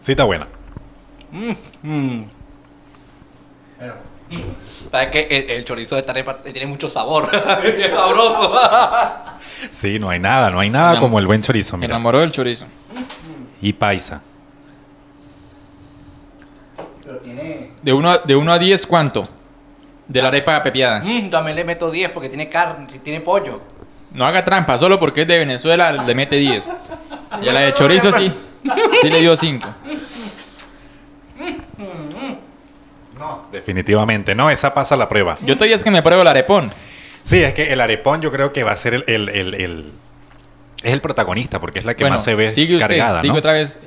[0.00, 0.46] Sí, está buena.
[4.90, 7.28] Para que el, el chorizo de esta arepa tiene mucho sabor.
[7.64, 8.52] es sabroso.
[9.72, 11.94] Sí, no hay nada, no hay nada como el buen chorizo, Me mira.
[11.96, 12.66] enamoró del chorizo.
[13.60, 14.22] Y paisa.
[17.04, 17.70] Pero tiene.
[17.82, 19.28] De 1 a, de uno a 10, ¿cuánto?
[20.08, 21.00] De la arepa pepiada.
[21.04, 23.60] Mm, también le meto 10 porque tiene carne, tiene pollo.
[24.12, 26.72] No haga trampa, solo porque es de Venezuela le mete 10.
[27.42, 28.32] Y a la de chorizo sí.
[29.00, 29.68] Sí le dio 5.
[33.18, 34.34] No, definitivamente.
[34.34, 35.36] No, esa pasa la prueba.
[35.42, 36.72] Yo todavía es que me pruebo el arepón.
[37.22, 39.04] Sí, es que el arepón yo creo que va a ser el...
[39.06, 39.92] el- el- el-
[40.82, 43.34] es el protagonista porque es la que bueno, más se ve sigue usted, cargada, sigue
[43.34, 43.38] ¿no?
[43.38, 43.78] otra vez.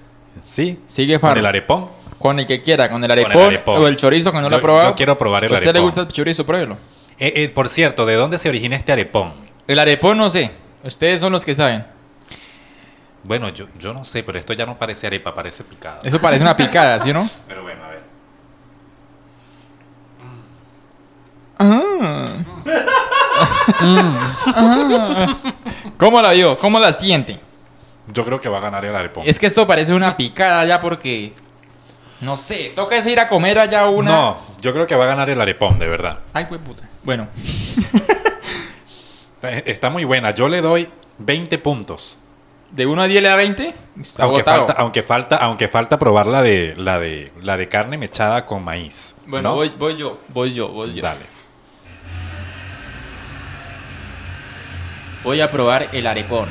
[0.46, 1.40] Sí, Sigue con Farro.
[1.40, 1.88] el arepón.
[2.20, 3.82] Con el que quiera, con el el arepón, arepón.
[3.82, 4.90] o el chorizo que no lo ha probado.
[4.92, 5.86] yo quiero probar el ¿A usted le arepón.
[5.86, 6.46] gusta el chorizo?
[6.46, 6.78] Pruébelo.
[7.20, 9.34] Eh, eh, por cierto, ¿de dónde se origina este arepón?
[9.68, 10.52] El arepón no sé.
[10.84, 11.84] Ustedes son los que saben.
[13.24, 16.00] Bueno, yo, yo no sé, pero esto ya no parece arepa, parece picada.
[16.04, 17.30] Eso parece una picada, ¿sí o no?
[17.48, 18.04] Pero bueno, a ver.
[21.60, 22.38] Ah.
[25.98, 26.58] ¿Cómo la vio?
[26.60, 27.40] ¿Cómo la siente?
[28.12, 29.24] Yo creo que va a ganar el arepón.
[29.26, 31.34] Es que esto parece una picada ya porque...
[32.20, 34.12] No sé, toca es ir a comer allá una...
[34.12, 36.20] No, yo creo que va a ganar el arepón, de verdad.
[36.34, 36.84] Ay, güey, puta.
[37.04, 37.28] Bueno,
[39.66, 40.32] Está muy buena.
[40.32, 42.18] Yo le doy 20 puntos.
[42.74, 43.76] De 1 a 10 le da 20.
[44.02, 44.58] Está Aunque agotado.
[44.68, 48.64] falta, aunque falta, aunque falta probar la de, la de, la de carne mechada con
[48.64, 49.18] maíz.
[49.28, 49.56] Bueno, ¿no?
[49.56, 51.04] voy, voy yo, voy yo, voy yo.
[51.04, 51.22] Dale.
[55.24, 56.50] Voy a probar el arepón.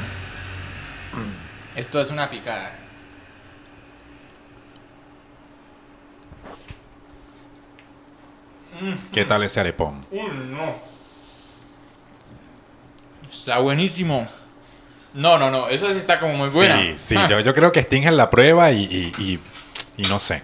[1.74, 2.70] Esto es una picada.
[9.12, 10.04] ¿Qué tal ese arepón?
[10.10, 10.74] Uy, no.
[13.30, 14.26] Está buenísimo.
[15.14, 15.68] No, no, no.
[15.68, 16.76] Eso sí está como muy buena.
[16.80, 17.14] Sí, sí.
[17.18, 17.28] Ah.
[17.28, 19.40] Yo, yo creo que Sting en la prueba y, y, y-
[19.98, 20.42] y no sé.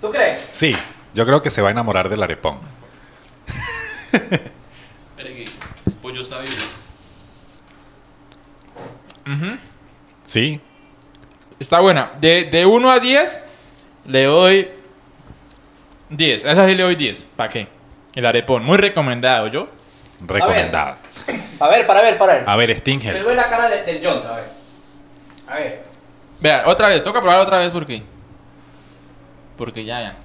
[0.00, 0.48] ¿Tú crees?
[0.52, 0.74] Sí,
[1.14, 2.58] yo creo que se va a enamorar del arepón.
[6.02, 6.52] Pollo está vivo.
[9.26, 9.58] Ujú.
[10.24, 10.60] Sí,
[11.58, 12.12] Está buena.
[12.18, 13.44] De, de 1 a 10
[14.06, 14.68] le doy
[16.08, 16.46] 10.
[16.46, 17.26] A esa sí le doy 10.
[17.36, 17.68] ¿Para qué?
[18.14, 18.64] El arepón.
[18.64, 19.68] Muy recomendado, ¿yo?
[20.26, 20.96] recomendada.
[21.58, 22.44] Para ver, para ver, para ver.
[22.48, 23.22] A ver, Te Stingel.
[23.22, 24.44] doy la cara de- del John, a ver.
[25.48, 25.84] A ver.
[26.40, 27.02] Vea, otra vez.
[27.02, 28.02] Toca probar otra vez porque...
[29.56, 30.16] Porque ya, ya.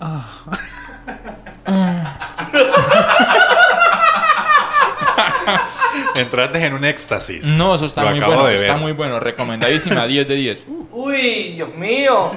[6.16, 7.44] Entraste en un éxtasis.
[7.44, 8.48] No, eso está Lo muy bueno.
[8.48, 9.20] Está muy bueno.
[9.20, 10.66] Recomendadísima, 10 de 10.
[10.92, 12.32] Uy, Dios mío.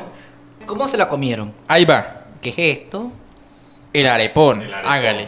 [0.65, 1.53] ¿Cómo se la comieron?
[1.67, 2.21] Ahí va.
[2.41, 3.11] ¿Qué es esto?
[3.93, 4.61] El arepón.
[4.63, 4.91] El arepón.
[4.91, 5.27] Hágale.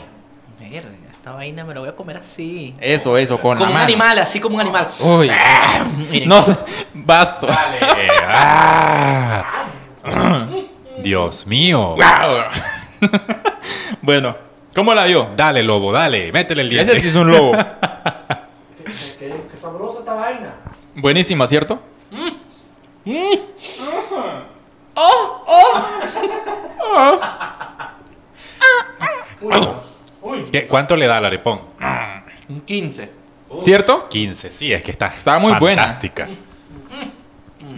[0.59, 2.75] Verga, esta vaina me la voy a comer así.
[2.81, 3.85] Eso, eso, con como la un mano.
[3.85, 4.87] animal, así como un animal.
[4.99, 5.31] Uy.
[6.11, 6.29] Miren.
[6.29, 6.45] No,
[6.93, 7.47] basta.
[10.07, 10.47] Ah.
[10.99, 11.95] Dios mío.
[14.01, 14.35] bueno,
[14.75, 15.29] ¿cómo la vio?
[15.35, 16.31] Dale, lobo, dale.
[16.31, 17.01] Métele el Ese diente.
[17.01, 17.53] sí es un lobo.
[19.19, 20.53] Qué, qué sabrosa esta vaina.
[20.95, 21.79] Buenísima, ¿cierto?
[30.51, 31.61] ¿Qué- ¿Cuánto le da al arepón?
[32.49, 33.09] Un 15.
[33.59, 34.09] ¿Cierto?
[34.09, 34.51] 15.
[34.51, 35.83] Sí, es que está Está muy buena.
[35.83, 36.27] fantástica.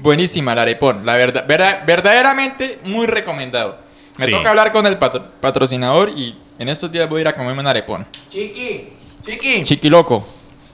[0.02, 1.06] Buenísima la arepón.
[1.06, 3.78] La verdad, verda- verdaderamente muy recomendado.
[4.18, 4.32] Me Sí.
[4.32, 7.62] toca hablar con el patro- patrocinador y en estos días voy a ir a comerme
[7.62, 8.06] un arepón.
[8.30, 8.90] Chiqui,
[9.24, 9.64] chiqui.
[9.64, 10.28] Chiquiloco,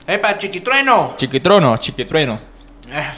[0.06, 1.14] Epa, chiquitrueno.
[1.16, 2.38] chiquitrono, chiquitrueno.
[2.90, 3.10] Eh,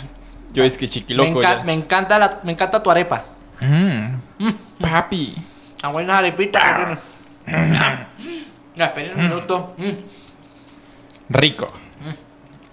[0.52, 1.40] Yo es que me, chiquiloco.
[1.40, 1.64] enca- ya.
[1.64, 3.24] me encanta la, me encanta tu arepa.
[3.60, 4.16] Mm,
[4.80, 5.34] Papi.
[5.82, 6.98] A buenas arepitas que.
[7.46, 9.74] Ya, esperen un minuto.
[9.78, 9.90] Mm.
[11.30, 11.72] Rico.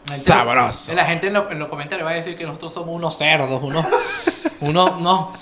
[0.06, 0.94] La gente- Sabroso.
[0.94, 3.62] La gente en, lo- en los comentarios va a decir que nosotros somos unos cerdos,
[3.64, 3.86] unos.
[4.60, 5.00] unos.
[5.02, 5.34] No.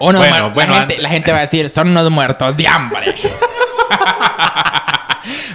[0.00, 2.56] Unos Bueno, muer- bueno, la, gente, antes- la gente va a decir, son unos muertos
[2.56, 3.14] de hambre.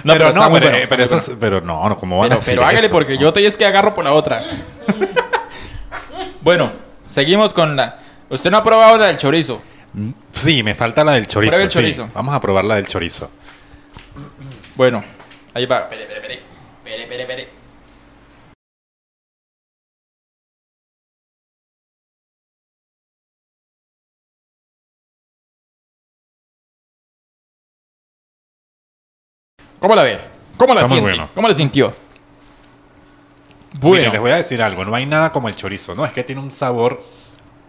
[0.04, 1.98] no, pero, está no, muy pero, bueno, está pero muy eso es- pero no, no,
[1.98, 2.94] ¿cómo van Pero, a decir pero hágale eso?
[2.94, 4.42] porque yo te es que agarro por la otra.
[6.42, 6.72] bueno,
[7.06, 7.98] seguimos con la.
[8.28, 9.60] Usted no ha probado la del chorizo.
[10.32, 11.68] Sí, me falta la del chorizo.
[11.70, 12.10] Sí.
[12.14, 13.30] Vamos a probar la del chorizo.
[14.74, 15.02] Bueno,
[15.54, 15.80] ahí va.
[15.80, 16.34] Espere, espere, espere.
[16.84, 17.48] Espere, espere, espere.
[29.78, 30.18] ¿Cómo la ve?
[30.56, 31.18] ¿Cómo la Está muy siente?
[31.18, 31.30] bueno.
[31.34, 31.86] ¿Cómo la sintió?
[33.74, 33.88] Bueno.
[33.88, 34.84] Bueno, les voy a decir algo.
[34.84, 35.94] No hay nada como el chorizo.
[35.94, 37.02] No, es que tiene un sabor.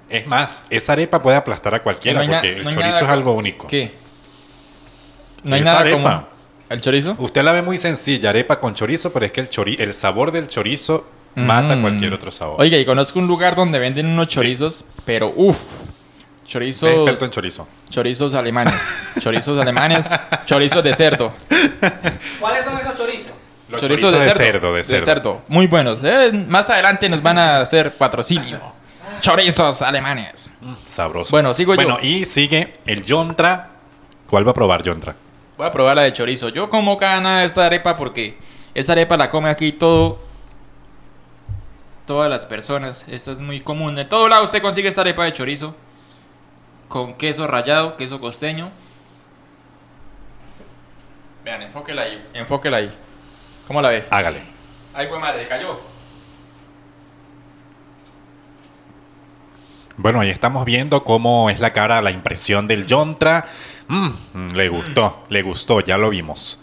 [0.09, 3.09] Es más, esa arepa puede aplastar a cualquiera no hay na- porque el chorizo es
[3.09, 3.67] algo único.
[3.67, 3.91] ¿Qué?
[5.43, 5.97] No hay Esa nada arepa.
[5.97, 6.27] como
[6.69, 7.15] el chorizo.
[7.19, 10.31] Usted la ve muy sencilla, arepa con chorizo, pero es que el, chori- el sabor
[10.31, 11.81] del chorizo mata Mm.
[11.81, 12.55] cualquier otro sabor.
[12.59, 15.57] Oiga, y conozco un lugar donde venden unos chorizos, pero uff,
[16.45, 17.67] chorizos, experto en chorizo.
[17.89, 18.73] chorizos alemanes,
[19.19, 20.09] chorizos alemanes,
[20.45, 21.33] chorizos de cerdo,
[22.39, 23.31] ¿Cuáles son esos chorizos?
[23.69, 25.41] Los chorizos chorizos de, de cerdo, cerdo, de cerdo.
[25.49, 25.99] muy buenos.
[26.01, 28.59] Eh, más adelante nos van a hacer patrocinio.
[29.19, 30.53] Chorizos alemanes.
[30.87, 31.31] Sabroso.
[31.31, 31.81] Bueno, sigo yo.
[31.81, 33.71] Bueno, y sigue el Yontra.
[34.29, 35.15] ¿Cuál va a probar Yontra?
[35.57, 36.49] Voy a probar la de chorizo.
[36.49, 38.37] Yo como cana esta arepa porque
[38.73, 40.19] esta arepa la come aquí todo.
[42.05, 43.05] Todas las personas.
[43.07, 43.95] Esta es muy común.
[43.95, 45.75] De todo lado usted consigue esta arepa de chorizo.
[46.87, 48.71] Con queso rallado, queso costeño.
[51.43, 52.25] Vean, enfóquela ahí.
[52.33, 52.93] Enfóquela ahí.
[53.67, 54.05] ¿Cómo la ve?
[54.09, 54.41] Hágale.
[54.93, 55.79] Ay, pues madre, cayó.
[59.97, 63.45] Bueno, ahí estamos viendo cómo es la cara, la impresión del Yontra.
[63.87, 66.59] Mm, le gustó, le gustó, ya lo vimos.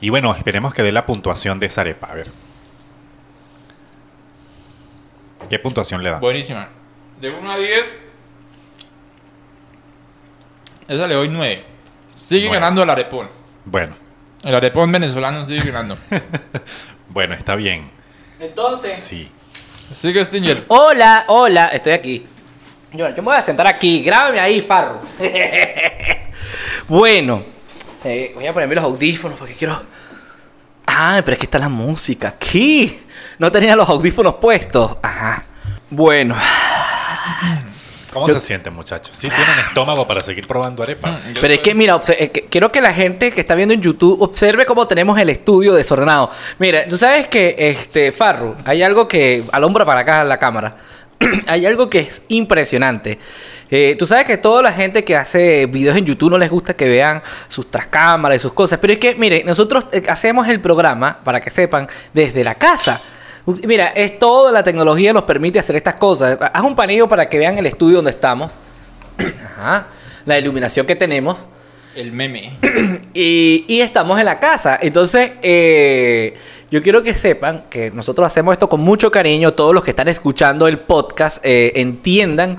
[0.00, 2.06] Y bueno, esperemos que dé la puntuación de esa arepa.
[2.12, 2.30] A ver.
[5.50, 6.18] ¿Qué puntuación le da?
[6.20, 6.68] Buenísima.
[7.20, 7.98] De 1 a 10.
[10.86, 11.64] Esa le doy 9.
[12.28, 13.28] Sigue ganando el arepón.
[13.64, 13.96] Bueno,
[14.44, 15.98] El arepón venezolano sigue ganando.
[17.08, 17.90] bueno, está bien.
[18.38, 18.94] Entonces.
[18.94, 19.28] Sí.
[19.96, 20.64] sigue Stinger.
[20.68, 22.26] Hola, hola, estoy aquí.
[22.92, 25.00] Yo, yo me voy a sentar aquí, grábame ahí, Farro.
[26.88, 27.42] bueno,
[28.04, 29.80] eh, voy a ponerme los audífonos porque quiero.
[30.86, 33.00] Ah, pero es que está la música aquí.
[33.38, 34.96] No tenía los audífonos puestos.
[35.02, 35.44] Ajá.
[35.90, 36.34] Bueno,
[38.12, 39.14] ¿Cómo Yo- se sienten, muchachos?
[39.16, 41.34] ¿Sí tienen estómago para seguir probando arepas?
[41.34, 43.82] Yo pero es que mira, eh, que- quiero que la gente que está viendo en
[43.82, 46.30] YouTube observe cómo tenemos el estudio desordenado.
[46.58, 50.78] Mira, tú sabes que, este, Farru, hay algo que, al hombro para acá la cámara,
[51.46, 53.18] hay algo que es impresionante.
[53.70, 56.74] Eh, tú sabes que toda la gente que hace videos en YouTube no les gusta
[56.74, 60.60] que vean sus trascámaras y sus cosas, pero es que, mire, nosotros eh, hacemos el
[60.60, 63.00] programa, para que sepan, desde la casa.
[63.64, 66.38] Mira, es toda la tecnología nos permite hacer estas cosas.
[66.40, 68.58] Haz un panillo para que vean el estudio donde estamos.
[69.18, 69.86] Ajá.
[70.24, 71.48] La iluminación que tenemos.
[71.94, 72.58] El meme.
[73.14, 74.78] Y, y estamos en la casa.
[74.80, 76.38] Entonces, eh,
[76.70, 79.54] yo quiero que sepan que nosotros hacemos esto con mucho cariño.
[79.54, 82.58] Todos los que están escuchando el podcast eh, entiendan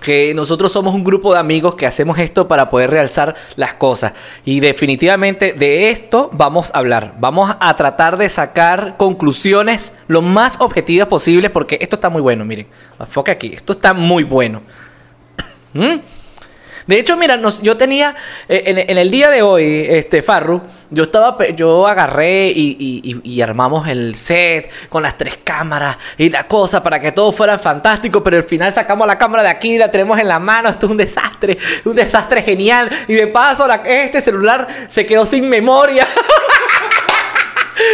[0.00, 4.12] que nosotros somos un grupo de amigos que hacemos esto para poder realzar las cosas.
[4.44, 7.16] Y definitivamente de esto vamos a hablar.
[7.18, 12.44] Vamos a tratar de sacar conclusiones lo más objetivas posibles porque esto está muy bueno.
[12.44, 12.68] Miren,
[13.00, 13.52] enfoque aquí.
[13.52, 14.62] Esto está muy bueno.
[15.72, 15.96] ¿Mm?
[16.88, 18.16] De hecho, mira, nos- yo tenía,
[18.48, 23.86] eh, en, el día de hoy, este, Farru, yo estaba, yo agarré y- y armamos
[23.88, 28.38] el set con las tres cámaras y la cosa para que todo fuera fantástico, pero
[28.38, 30.96] al final sacamos la cámara de aquí, la tenemos en la mano, esto es un
[30.98, 32.88] desastre, un desastre genial.
[33.06, 36.06] Y de paso, la- este celular se quedó sin memoria.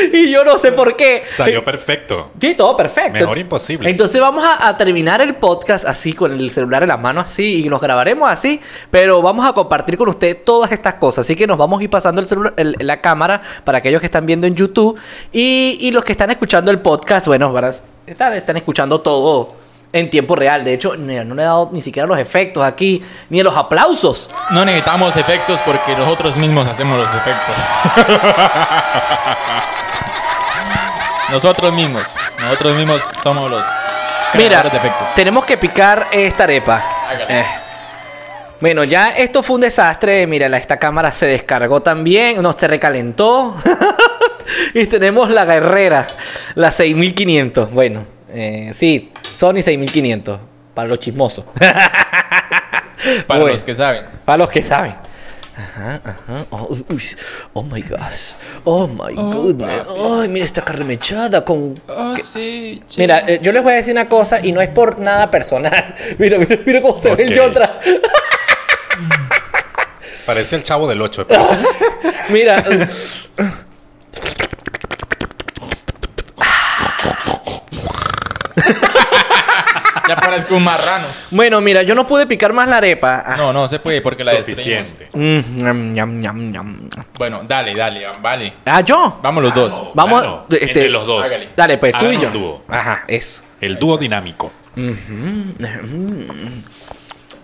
[0.13, 1.23] y yo no sé por qué.
[1.37, 2.31] Salió perfecto.
[2.41, 3.13] Sí, todo perfecto.
[3.21, 3.89] Mejor imposible.
[3.91, 7.65] Entonces vamos a, a terminar el podcast así, con el celular en la mano así,
[7.65, 11.25] y nos grabaremos así, pero vamos a compartir con ustedes todas estas cosas.
[11.27, 14.07] Así que nos vamos a ir pasando el celular, el- la cámara para aquellos que
[14.07, 14.99] están viendo en YouTube
[15.33, 17.75] y, y los que están escuchando el podcast, bueno, van a-
[18.37, 19.55] están escuchando todo
[19.95, 20.65] en tiempo real.
[20.65, 24.29] De hecho, no le he dado ni siquiera los efectos aquí, ni los aplausos.
[24.51, 27.55] No necesitamos efectos porque nosotros mismos hacemos los efectos.
[31.31, 32.03] nosotros mismos.
[32.41, 33.65] Nosotros mismos somos los
[34.35, 35.15] Mira, creadores de efectos.
[35.15, 36.83] tenemos que picar esta arepa.
[37.29, 37.45] Eh.
[38.61, 40.27] Bueno, ya esto fue un desastre.
[40.27, 42.43] Mira, esta cámara se descargó también.
[42.43, 43.57] No, se recalentó.
[44.75, 46.05] y tenemos la guerrera,
[46.57, 47.71] la 6500.
[47.71, 48.03] Bueno,
[48.33, 50.39] eh, sí, Sony 6500.
[50.75, 51.45] Para los chismosos.
[51.55, 54.05] Para Bueno, los que saben.
[54.25, 54.95] Para los que saben.
[55.57, 56.47] Ajá, ajá.
[56.51, 56.69] Oh,
[57.53, 58.33] oh my gosh.
[58.65, 59.87] Oh my goodness.
[59.89, 62.83] Ay, mira esta carne mechada con Oh, sí.
[62.97, 65.95] Mira, eh, yo les voy a decir una cosa y no es por nada personal.
[66.19, 67.35] Mira, mira, mira cómo se ve el.
[67.35, 67.79] Yotra.
[70.27, 71.27] Parece el chavo del 8.
[72.31, 72.65] Mira.
[80.09, 81.07] Ya parezco un marrano.
[81.31, 83.23] bueno, mira, yo no pude picar más la arepa.
[83.27, 83.37] Ah.
[83.37, 84.37] No, no se puede porque la.
[84.37, 85.09] Suficiente.
[85.13, 86.91] Mm, ñam, ñam, ñam, ñam.
[87.19, 88.53] Bueno, dale, dale, vale.
[88.67, 89.19] Ah, yo.
[89.23, 89.73] Vamos los dos.
[89.95, 91.25] Vamos, Claro, este- entre los dos.
[91.25, 91.49] hágale.
[91.57, 92.27] Dale, pues tú Hagan y yo.
[92.29, 92.63] un dúo.
[92.69, 93.43] Ajá, eso.
[93.61, 94.53] El dúo dinámico.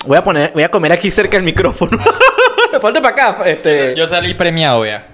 [0.05, 1.99] Voy a poner, voy a comer aquí cerca del micrófono.
[2.81, 3.95] Ponte para acá, este.
[3.97, 5.07] Yo salí premiado, vea.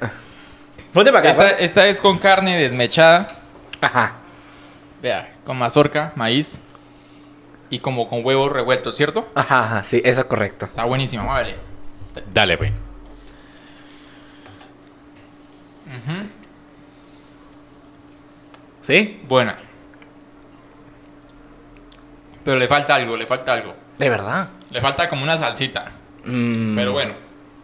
[0.92, 1.44] Ponte para acá.
[1.48, 3.26] Esta, esta es con carne desmechada.
[3.80, 4.12] Ajá.
[5.02, 6.58] Vea, con mazorca, maíz.
[7.70, 9.28] Y como con huevos revueltos, ¿cierto?
[9.34, 10.66] Ajá, ajá, sí, eso es correcto.
[10.66, 11.56] Está buenísimo, vale.
[12.32, 12.72] Dale, pues.
[18.82, 19.20] ¿Sí?
[19.28, 19.56] Buena.
[22.44, 23.74] Pero le falta algo, le falta algo.
[23.98, 24.48] De verdad.
[24.70, 25.90] Le falta como una salsita.
[26.24, 27.12] Mm, Pero bueno.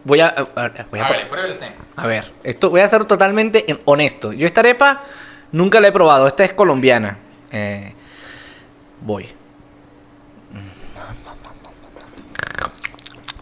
[0.03, 0.27] Voy a.
[0.27, 1.67] a- a- voy a- A ver, pruébele usted.
[1.95, 4.33] A ver, esto voy a ser totalmente en- honesto.
[4.33, 5.01] Yo esta arepa
[5.53, 6.27] nunca la he probado.
[6.27, 7.17] Esta es colombiana.
[7.51, 7.93] Eh,
[9.01, 9.29] voy.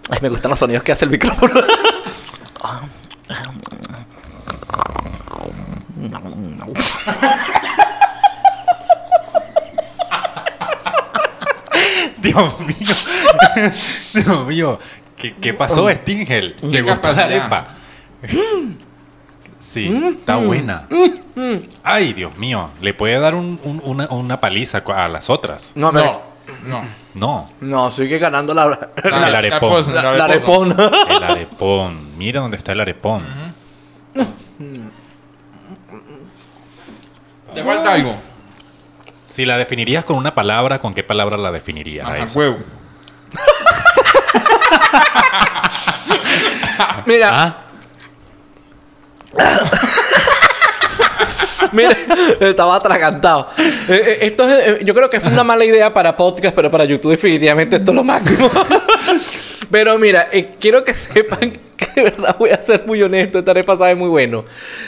[0.09, 1.53] Ay, me gustan los sonidos que hace el micrófono.
[12.17, 12.95] Dios mío.
[14.13, 14.79] Dios mío.
[15.17, 16.55] ¿Qué, qué pasó, Stingel?
[16.55, 17.67] ¿Te gustó la arepa?
[19.59, 20.87] Sí, está buena.
[21.83, 22.69] Ay, Dios mío.
[22.81, 25.73] ¿Le puede dar un- un- una, una paliza a las otras?
[25.75, 26.21] No, No,
[26.63, 26.83] no.
[27.13, 27.49] No.
[27.61, 29.59] no, sigue ganando la, La- El arepón.
[29.69, 30.75] pozo, la, el la arepón.
[31.09, 32.17] El arepón.
[32.17, 33.25] Mira dónde está el arepón.
[37.53, 38.15] Le falta algo.
[39.27, 42.07] Si la definirías con una palabra, ¿con qué palabra la definirías?
[42.07, 42.57] a Ajá, huevo.
[47.05, 47.57] Mira, Ah,
[51.71, 51.95] Mira,
[52.39, 53.49] estaba atragantado.
[53.57, 56.69] Eh, eh, esto es, eh, yo creo que fue una mala idea para podcast, pero
[56.69, 58.49] para YouTube definitivamente esto es lo máximo.
[59.71, 60.27] pero mira,
[60.59, 63.39] quiero que sepan que de verdad voy a ser muy honesto.
[63.39, 64.45] Esta arepa sabe muy bueno.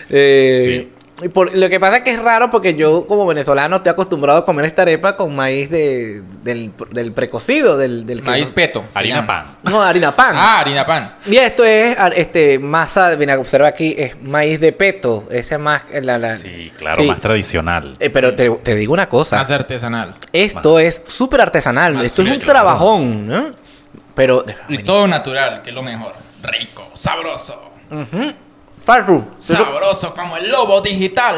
[0.10, 0.89] Eh,
[1.24, 4.40] y por- lo que pasa es que es raro porque yo como venezolano estoy acostumbrado
[4.40, 8.84] a comer esta arepa con maíz de, del, del precocido, del, del Maíz no- peto.
[8.94, 9.56] harina pan.
[9.64, 10.36] No, harina pan.
[10.38, 11.16] Ah, harina pan.
[11.26, 15.24] Y esto es ar- este masa, mira, observa aquí, es maíz de peto.
[15.32, 17.08] Ese es más la, la- Sí, claro, Sí.
[17.08, 17.96] más tradicional.
[18.00, 19.38] Eh, pero te, te digo una cosa.
[19.38, 20.16] Más artesanal.
[20.32, 21.94] Esto es súper artesanal.
[21.96, 22.52] Más Esto es un claro.
[22.52, 23.52] trabajón, ¿no?
[24.16, 24.46] Pero.
[24.70, 26.14] Y todo natural, que es lo mejor.
[26.44, 27.72] Rico, sabroso.
[28.84, 29.24] Farru.
[29.38, 31.36] Sabroso como el lobo digital.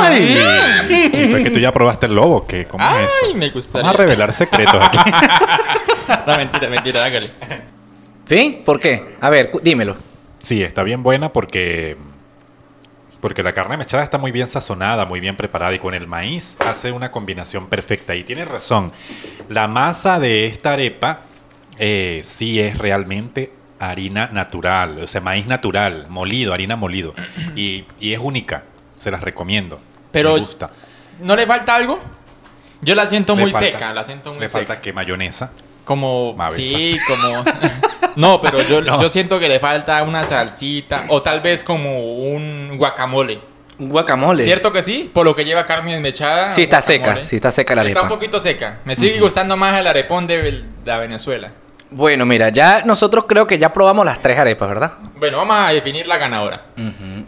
[0.00, 1.10] Ay.
[1.30, 2.66] Fue que tú ya probaste el lobo, ¿qué?
[2.66, 3.34] ¿Cómo Ay, es eso?
[3.36, 3.82] me gustaría.
[3.82, 4.98] Vamos a revelar secretos aquí.
[6.26, 7.28] no, mentira, mentira, hágale.
[8.24, 8.62] ¿Sí?
[8.64, 9.16] ¿Por qué?
[9.20, 9.96] A ver, dímelo.
[10.38, 11.96] Sí, está bien buena porque
[13.20, 16.56] porque la carne mechada está muy bien sazonada, muy bien preparada y con el maíz
[16.58, 18.16] hace una combinación perfecta.
[18.16, 18.90] Y tienes razón,
[19.48, 21.20] la masa de esta arepa
[21.78, 23.52] eh, sí es realmente
[23.90, 27.14] harina natural, o sea, maíz natural, molido, harina molido.
[27.56, 28.62] Y, y es única,
[28.96, 29.80] se las recomiendo.
[30.10, 30.70] Pero- Me gusta.
[31.20, 32.00] ¿No le falta algo?
[32.80, 34.64] Yo la siento Le muy falta- seca, la siento muy Le seca.
[34.66, 35.52] falta que mayonesa.
[35.84, 36.32] Como.
[36.34, 36.60] Mavesa.
[36.62, 37.44] Sí, como.
[38.16, 39.00] no, pero yo, No.
[39.00, 41.04] yo siento que le falta una salsita.
[41.08, 43.40] O tal vez como un guacamole.
[43.78, 44.44] Un guacamole.
[44.44, 45.10] ¿Cierto que sí?
[45.12, 46.50] Por lo que lleva carne desmechada.
[46.50, 47.14] Sí, está guacamole.
[47.16, 47.26] seca.
[47.28, 48.14] Sí, está seca la Está un arepa.
[48.16, 48.78] poquito seca.
[48.84, 51.52] Me sigue gustando más el arepón de la Venezuela.
[51.94, 54.92] Bueno, mira, ya nosotros creo que ya probamos las tres arepas, ¿verdad?
[55.16, 56.62] Bueno, vamos a definir la ganadora.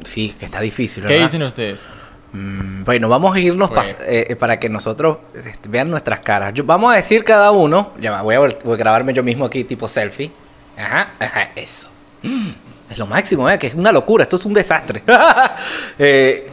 [0.05, 1.27] Sí, que está difícil, ¿Qué ¿verdad?
[1.27, 1.89] dicen ustedes?
[2.33, 3.83] Mm, Bueno, vamos a irnos Bueno.
[4.01, 6.53] eh, eh, para que nosotros este, vean nuestras caras.
[6.55, 7.93] Yo- vamos a decir cada uno.
[8.01, 10.31] Ya a, voy a grabarme yo mismo aquí, tipo selfie.
[10.77, 11.89] Ajá, ajá, eso.
[12.23, 12.49] Mm,
[12.91, 13.59] es lo máximo, ¿eh?
[13.59, 14.25] Que es una locura.
[14.25, 15.03] Esto es un desastre.
[15.99, 16.51] Eh,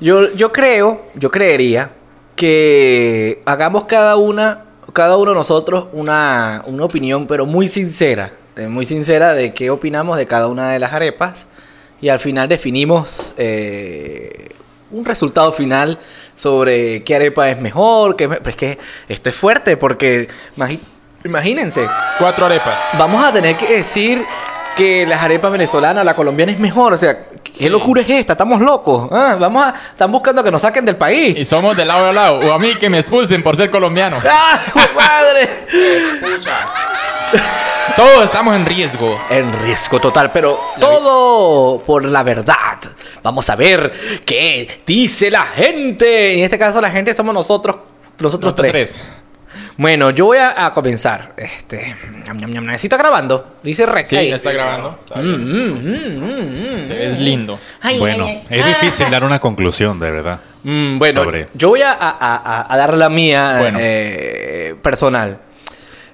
[0.00, 1.90] yo, yo creo, yo creería
[2.36, 8.32] que hagamos cada una, cada uno de nosotros una, una opinión, pero muy sincera.
[8.56, 11.46] eh, muy sincera de qué opinamos de cada una de las arepas.
[12.00, 14.48] Y al final definimos eh,
[14.90, 15.98] un resultado final
[16.34, 18.16] sobre qué arepa es mejor.
[18.16, 18.78] Qué me- Pero es que
[19.08, 20.80] esto es fuerte porque imagi-
[21.24, 21.86] imagínense,
[22.18, 22.78] Cuatro arepas.
[22.98, 24.24] vamos a tener que decir
[24.76, 26.92] que las arepas venezolanas, la colombiana es mejor.
[26.92, 27.68] O sea, ¿qué Sí.
[27.68, 28.32] locura es esta?
[28.32, 29.08] Estamos locos.
[29.12, 31.36] Ah, vamos a, están buscando que nos saquen del país.
[31.38, 32.38] Y somos de lado a lado.
[32.40, 34.16] O a mí que me expulsen por ser colombiano.
[34.28, 34.58] ¡Ah,
[34.94, 35.48] madre!
[37.96, 39.18] Todos estamos en riesgo.
[39.30, 42.78] En riesgo total, pero todo por la verdad.
[43.22, 43.92] Vamos a ver
[44.24, 46.34] qué dice la gente.
[46.34, 47.76] En este caso, la gente somos nosotros,
[48.18, 48.72] nosotros Nosotros tres.
[48.94, 49.21] tres.
[49.76, 51.32] Bueno, yo voy a, a comenzar.
[51.36, 51.94] Este,
[52.26, 53.56] ñam, ñam, ñam, ¿sí está grabando?
[53.62, 54.04] Dice rec.
[54.06, 54.30] Sí, ahí.
[54.32, 54.98] está grabando.
[55.14, 56.88] Mm, mm, mm.
[56.88, 57.58] Te ves lindo.
[57.80, 58.60] Ay, Bueno, ay, ay.
[58.60, 60.40] es difícil dar una conclusión, de verdad.
[60.64, 63.78] Mm, bueno, Sobre- yo voy a, a- a- a dar la mía Bueno.
[63.80, 65.38] eh, personal.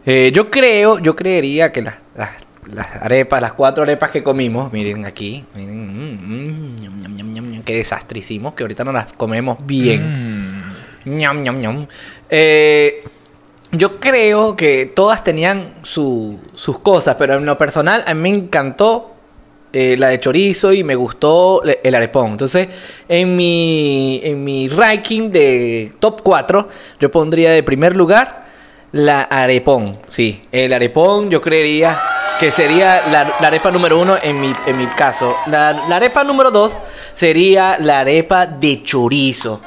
[0.07, 2.31] Eh, yo creo, yo creería que las, las,
[2.73, 7.31] las arepas, las cuatro arepas que comimos, miren aquí, miren, mm, mm, ñam, ñam, ñam,
[7.33, 10.63] ñam, ñam, qué desastre hicimos, que ahorita no las comemos bien.
[11.05, 11.19] Mm.
[11.19, 11.87] Ñam, ñam, ñam.
[12.31, 13.03] Eh,
[13.73, 18.37] yo creo que todas tenían su- sus cosas, pero en lo personal a mí me
[18.37, 19.13] encantó
[19.73, 22.31] eh, la de chorizo y me gustó el arepón.
[22.31, 22.69] Entonces,
[23.07, 28.47] en mi, en mi ranking de top 4, yo pondría de primer lugar
[28.93, 29.99] la arepón.
[30.09, 32.01] Sí, el arepón yo creería
[32.41, 35.37] que sería la, arepa número uno en mi, en mi caso.
[35.49, 36.79] La, la arepa número dos
[37.13, 39.61] sería la arepa de chorizo.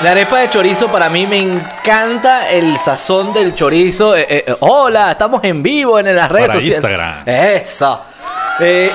[0.00, 4.16] La arepa de chorizo para mí me encanta el sazón del chorizo.
[4.16, 6.74] Eh, eh, eh, hola, estamos en vivo en las redes Para sociales.
[6.76, 7.22] Instagram.
[7.26, 8.02] Eso.
[8.60, 8.90] Eh,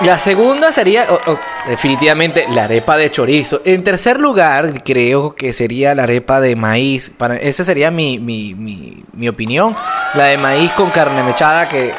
[0.00, 3.60] la segunda sería oh, oh, definitivamente la arepa de chorizo.
[3.64, 7.10] En tercer lugar, creo que sería la arepa de maíz.
[7.10, 9.76] Para, esa sería mi, mi, mi, mi opinión.
[10.14, 11.92] La de maíz con carne mechada que...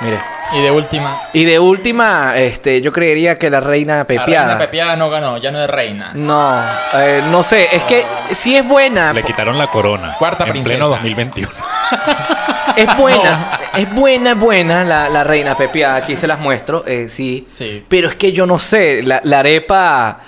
[0.00, 0.39] Mire.
[0.52, 1.22] Y de última.
[1.32, 4.46] Y de última, este, yo creería que la reina La pepiada.
[4.48, 6.10] reina pepiada no ganó, ya no es reina.
[6.14, 6.60] No,
[6.94, 10.16] eh, no sé, es que si es buena, Le quitaron la corona.
[10.18, 10.74] Cuarta en princesa.
[10.76, 11.52] pleno 2021.
[12.76, 17.08] es buena, es buena, es buena la, la reina pepiada, aquí se las muestro, eh,
[17.08, 17.46] sí.
[17.52, 17.84] Sí.
[17.88, 20.20] Pero es que yo no sé, la, la arepa,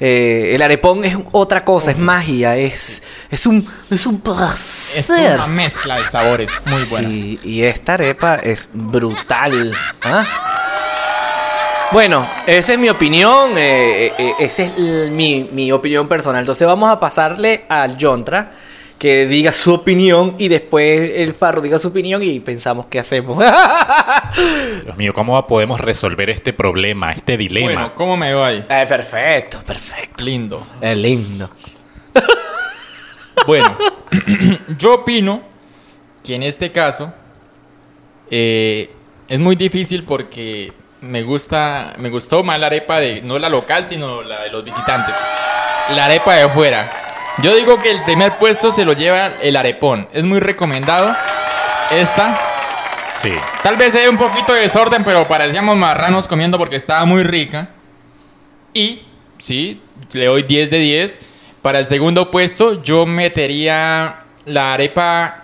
[0.00, 5.34] eh, el arepón es otra cosa, es magia, es, es un, es un Es placer.
[5.36, 7.08] una mezcla de sabores muy buena.
[7.08, 9.72] Sí, y esta arepa es brutal.
[10.04, 10.24] ¿ah?
[11.92, 13.56] Bueno, esa es mi opinión.
[13.56, 14.72] eh, eh, esa es
[15.10, 16.40] mi, mi opinión personal.
[16.40, 18.50] Entonces vamos a pasarle al Yontra
[19.04, 23.38] que diga su opinión y después el Farro diga su opinión y pensamos qué hacemos.
[24.82, 27.66] Dios mío, ¿cómo podemos resolver este problema, este dilema?
[27.66, 28.64] Bueno, ¿cómo me va ahí?
[28.66, 30.24] Eh, perfecto, perfecto.
[30.24, 30.66] Lindo.
[30.80, 31.50] Es lindo.
[33.46, 33.76] Bueno,
[34.78, 35.42] yo opino
[36.22, 37.12] que en este caso
[38.30, 38.90] eh,
[39.28, 43.86] es muy difícil porque me gusta, me gustó más la arepa de no la local,
[43.86, 45.14] sino la de los visitantes.
[45.90, 47.03] La arepa de afuera.
[47.38, 50.08] Yo digo que el primer puesto se lo lleva el arepón.
[50.12, 51.14] Es muy recomendado.
[51.90, 52.38] Esta.
[53.20, 53.32] Sí.
[53.62, 57.70] Tal vez hay un poquito de desorden, pero parecíamos marranos comiendo porque estaba muy rica.
[58.72, 59.02] Y,
[59.38, 59.80] sí,
[60.12, 61.18] le doy 10 de 10.
[61.62, 65.43] Para el segundo puesto, yo metería la arepa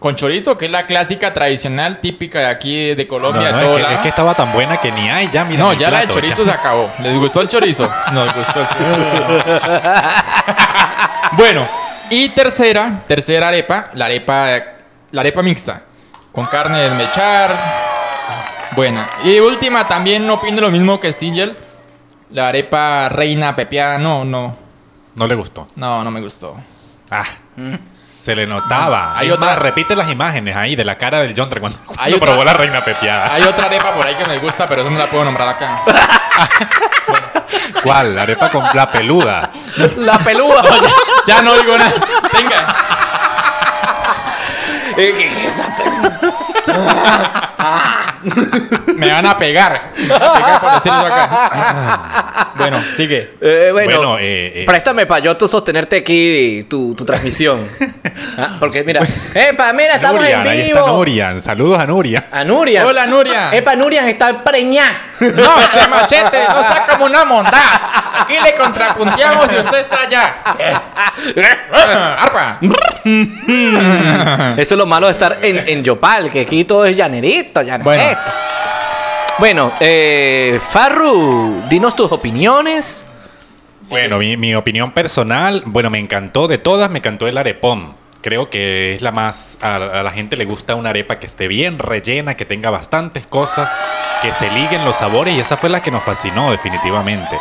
[0.00, 3.52] con chorizo, que es la clásica tradicional, típica de aquí de No, Colombia.
[3.52, 3.94] no, es, que, lado.
[3.94, 5.62] es que estaba tan buena que ni hay ya, mira.
[5.62, 6.52] No, ya la de chorizo ya.
[6.52, 6.90] se acabó.
[7.02, 7.88] ¿Les gustó el chorizo?
[8.12, 9.44] Nos gustó el chorizo.
[11.36, 11.68] bueno,
[12.08, 14.48] y tercera, tercera arepa, la arepa,
[15.12, 15.82] la arepa mixta,
[16.32, 17.54] con carne de mechar.
[18.74, 19.06] Buena.
[19.24, 21.56] Y última, también opino lo mismo que Stingel.
[22.30, 24.56] La arepa reina pepiada, no, no,
[25.16, 25.68] No le gustó.
[25.76, 26.56] no, no me gustó.
[27.10, 27.24] Ah.
[28.22, 29.16] Se le notaba.
[29.18, 29.62] Hay otra- otra.
[29.62, 32.52] repite las imágenes ahí de la cara del John cuando, cuando Hay otra- probó la
[32.52, 33.32] reina pepiada.
[33.32, 35.82] Hay otra arepa por ahí que me gusta, pero esa no la puedo nombrar acá.
[37.82, 38.14] ¿Cuál?
[38.14, 39.50] La arepa con la peluda.
[39.98, 40.62] La pelúa.
[41.26, 41.92] Ya no digo nada.
[42.32, 42.74] Venga.
[44.96, 45.74] ¿Qué, es esa
[48.96, 49.92] Me van a pegar.
[49.96, 52.52] Me van a pegar por decir eso acá.
[52.56, 53.34] bueno, sigue.
[53.40, 54.64] Eh, bueno, Bueno, eh, eh.
[54.66, 57.66] préstame para yo sostenerte aquí tu, tu transmisión.
[58.38, 59.02] Ah, Porque mira,
[59.34, 60.86] epa, mira, estamos Nurian, en ahí está vivo.
[60.96, 61.42] Nurian.
[61.42, 62.26] Saludos a Nuria.
[62.30, 62.86] A Nuria.
[62.86, 63.50] Hola, Nuria.
[63.52, 64.92] Epa, Nuria está preñada.
[65.20, 68.20] No, ese machete no sea como una monda.
[68.20, 70.34] Aquí le contrapunteamos y usted está allá.
[72.18, 72.58] Arpa.
[74.56, 77.84] Eso es lo malo de estar en, en Yopal, que aquí todo es llanerito, llanerito.
[77.84, 78.18] Bueno.
[79.38, 83.04] Bueno, eh, Farru, dinos tus opiniones.
[83.88, 87.94] Bueno, mi, mi opinión personal, bueno, me encantó de todas, me encantó el arepón.
[88.22, 89.56] Creo que es la más.
[89.62, 93.26] A, a la gente le gusta una arepa que esté bien rellena, que tenga bastantes
[93.26, 93.72] cosas,
[94.20, 97.38] que se liguen los sabores, y esa fue la que nos fascinó, definitivamente.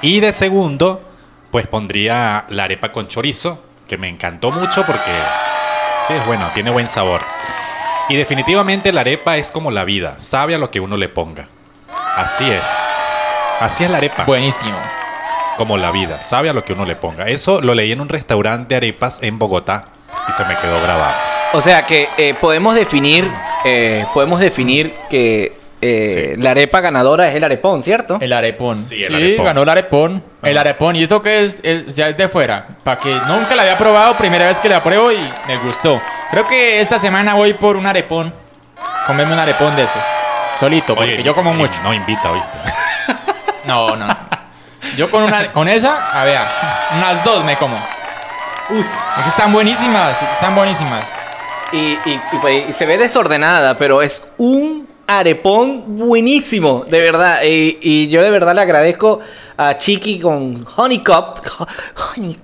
[0.00, 1.02] Y de segundo,
[1.50, 5.12] pues pondría la arepa con chorizo, que me encantó mucho porque.
[6.08, 7.20] Sí, es bueno, tiene buen sabor.
[8.08, 11.48] Y definitivamente la arepa es como la vida, sabe a lo que uno le ponga.
[12.16, 12.64] Así es.
[13.60, 14.76] Así es la arepa Buenísimo.
[15.56, 17.28] como la vida, sabe a lo que uno le ponga.
[17.28, 19.84] Eso lo leí en un restaurante de arepas en Bogotá
[20.28, 21.14] y se me quedó grabado.
[21.52, 23.30] O sea que eh, podemos definir,
[23.64, 26.40] eh, podemos definir que eh, Sí.
[26.40, 28.18] la arepa ganadora es el arepón, ¿cierto?
[28.20, 28.80] El arepón.
[28.80, 29.44] Sí, el arepón.
[29.46, 30.22] ganó el arepón.
[30.42, 30.94] El arepón.
[30.96, 31.60] ¿Y eso qué es?
[31.64, 32.68] es ya es de fuera.
[32.84, 35.18] Para que nunca la había probado, primera vez que la pruebo y
[35.48, 36.00] me gustó.
[36.30, 38.32] Creo que esta semana voy por un arepón.
[39.06, 39.98] Comerme un arepón de eso.
[40.58, 41.74] Solito, porque Oye, yo como eh, mucho.
[41.82, 42.58] No invita, ¿oíste?
[43.64, 44.06] No, no.
[44.96, 46.38] Yo con una, con esa, a ver,
[46.96, 47.78] unas dos me como.
[48.70, 51.08] Uy, es que están buenísimas, están buenísimas.
[51.72, 57.40] Y, y- y, pues, y se ve desordenada, pero es un arepón buenísimo, de verdad.
[57.44, 59.20] Y, yo de verdad le agradezco
[59.56, 61.40] a Chiqui con Honeycock.
[62.16, 62.38] Honey,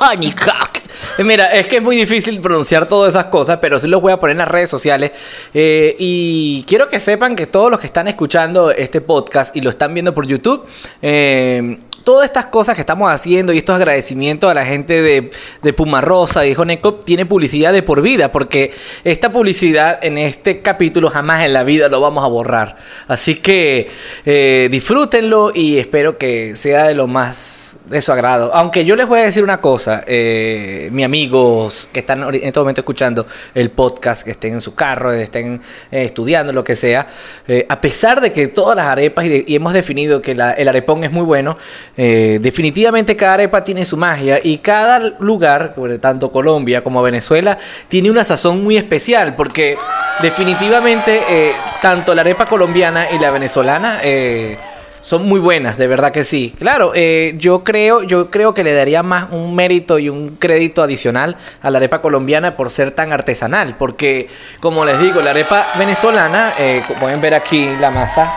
[0.00, 0.78] honeycock.
[1.18, 4.12] Eh, Mira, es que es muy difícil pronunciar todas esas cosas, pero sí los voy
[4.12, 5.12] a poner en las redes sociales.
[5.52, 9.70] Eh, y quiero que sepan que todos los que están escuchando este podcast y lo
[9.70, 10.66] están viendo por YouTube,
[11.02, 15.30] eh, todas estas cosas que estamos haciendo y estos agradecimientos a la gente de,
[15.62, 18.72] de Puma Rosa y de Honeycomb tiene publicidad de por vida, porque
[19.04, 22.76] esta publicidad en este capítulo jamás en la vida lo vamos a borrar.
[23.08, 23.90] Así que
[24.24, 28.50] eh, disfrútenlo y espero que sea de lo más de su agrado.
[28.54, 32.58] Aunque yo les voy a decir una cosa, eh, mis amigos que están en este
[32.60, 37.06] momento escuchando el podcast, que estén en su carro, estén eh, estudiando, lo que sea,
[37.48, 40.68] eh, a pesar de que todas las arepas, y, y hemos definido que la- el
[40.68, 41.58] arepón es muy bueno,
[41.96, 48.10] eh, definitivamente cada arepa tiene su magia y cada lugar, tanto Colombia como Venezuela, tiene
[48.10, 49.76] una sazón muy especial, porque
[50.22, 54.00] definitivamente eh, tanto la arepa colombiana y la venezolana...
[54.02, 54.56] eh,
[55.02, 56.54] son muy buenas, de verdad que sí.
[56.60, 61.36] Claro, yo creo, yo creo que le daría más un mérito y un crédito adicional
[61.60, 64.28] a la arepa colombiana por ser tan artesanal, porque
[64.60, 66.54] como les digo, la arepa venezolana,
[66.86, 68.32] como pueden ver aquí la masa,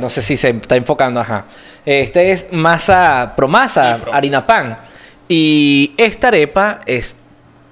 [0.00, 1.44] no sé si se está enfocando, ajá.
[1.84, 4.78] Este es masa promasa, Sí, harina pan,
[5.28, 7.16] y esta arepa es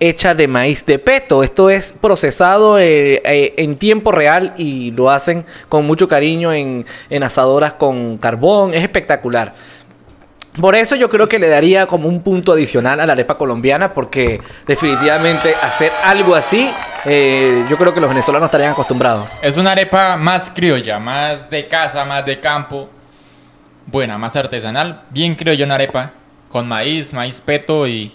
[0.00, 1.44] hecha de maíz de peto.
[1.44, 6.86] Esto es procesado eh, eh, en tiempo real y lo hacen con mucho cariño en,
[7.10, 8.74] en asadoras con carbón.
[8.74, 9.54] Es espectacular.
[10.58, 13.94] Por eso yo creo que le daría como un punto adicional a la arepa colombiana
[13.94, 16.72] porque definitivamente hacer algo así,
[17.04, 19.32] eh, yo creo que los venezolanos estarían acostumbrados.
[19.42, 22.88] Es una arepa más criolla, más de casa, más de campo.
[23.90, 25.02] Buena, más artesanal.
[25.10, 26.12] Bien criolla una arepa.
[26.48, 28.12] Con maíz, maíz peto y,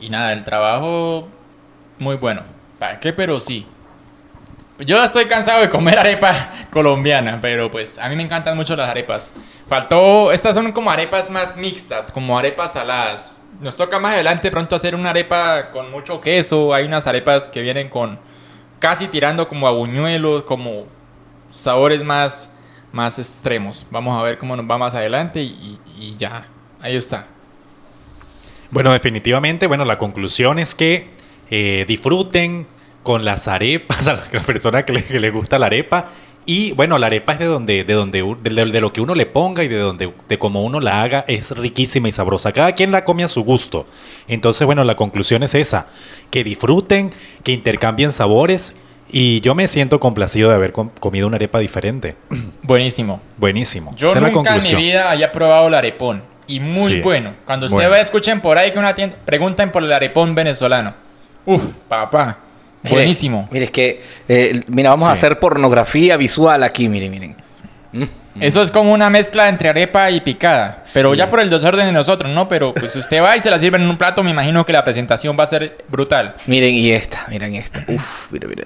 [0.00, 1.28] y nada, el trabajo
[2.00, 2.42] muy bueno.
[2.80, 3.12] ¿Para qué?
[3.12, 3.64] Pero sí.
[4.80, 6.34] Yo estoy cansado de comer arepa
[6.72, 9.30] colombiana, pero pues a mí me encantan mucho las arepas.
[9.68, 13.44] Faltó, estas son como arepas más mixtas, como arepas saladas.
[13.60, 16.74] Nos toca más adelante pronto hacer una arepa con mucho queso.
[16.74, 18.18] Hay unas arepas que vienen con
[18.80, 20.86] casi tirando como a buñuelos, como
[21.52, 22.53] sabores más,
[22.94, 23.86] más extremos.
[23.90, 25.78] Vamos a ver cómo nos va más adelante y,
[26.16, 26.46] ya.
[26.80, 27.26] Ahí está.
[28.70, 31.08] Bueno, definitivamente, bueno, la conclusión es que
[31.50, 32.66] eh, disfruten
[33.02, 36.10] con las arepas a la persona que le, que le gusta la arepa.
[36.46, 39.26] Y bueno, la arepa es de donde, de donde, de, de lo que uno le
[39.26, 42.52] ponga y de donde, de cómo uno la haga, es riquísima y sabrosa.
[42.52, 43.86] Cada quien la come a su gusto.
[44.28, 45.88] Entonces, bueno, la conclusión es esa:
[46.30, 48.76] que disfruten, que intercambien sabores.
[49.16, 52.16] Y yo me siento complacido de haber com- comido una arepa diferente.
[52.62, 53.20] Buenísimo.
[53.36, 53.94] Buenísimo.
[53.96, 56.20] Yo Esa es la nunca en mi vida había probado el arepón.
[56.48, 57.00] Y muy Sí.
[57.00, 57.32] bueno.
[57.46, 58.02] Cuando ustedes Bueno.
[58.02, 60.94] escuchen por ahí que una tienda, pregunten por el arepón venezolano.
[61.46, 62.38] Uf, papá.
[62.82, 63.48] Mire, Buenísimo.
[63.52, 67.36] Mire, es que, eh, mira, vamos a hacer pornografía visual aquí, miren, miren.
[67.92, 68.02] Mm.
[68.40, 70.82] Eso es como una mezcla entre arepa y picada.
[70.92, 71.18] Pero Sí.
[71.18, 72.48] ya por el desorden de nosotros, ¿no?
[72.48, 74.82] Pero pues usted va y se la sirven en un plato, me imagino que la
[74.84, 76.34] presentación va a ser brutal.
[76.46, 77.84] Miren, y esta, miren esta.
[77.88, 78.64] Uf, mira, mira,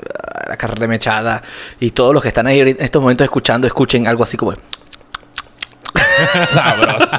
[0.49, 1.43] la carne mechada.
[1.81, 4.55] Y todos los que están ahí en estos momentos escuchando, escuchen algo así como...
[6.53, 7.19] Sabroso.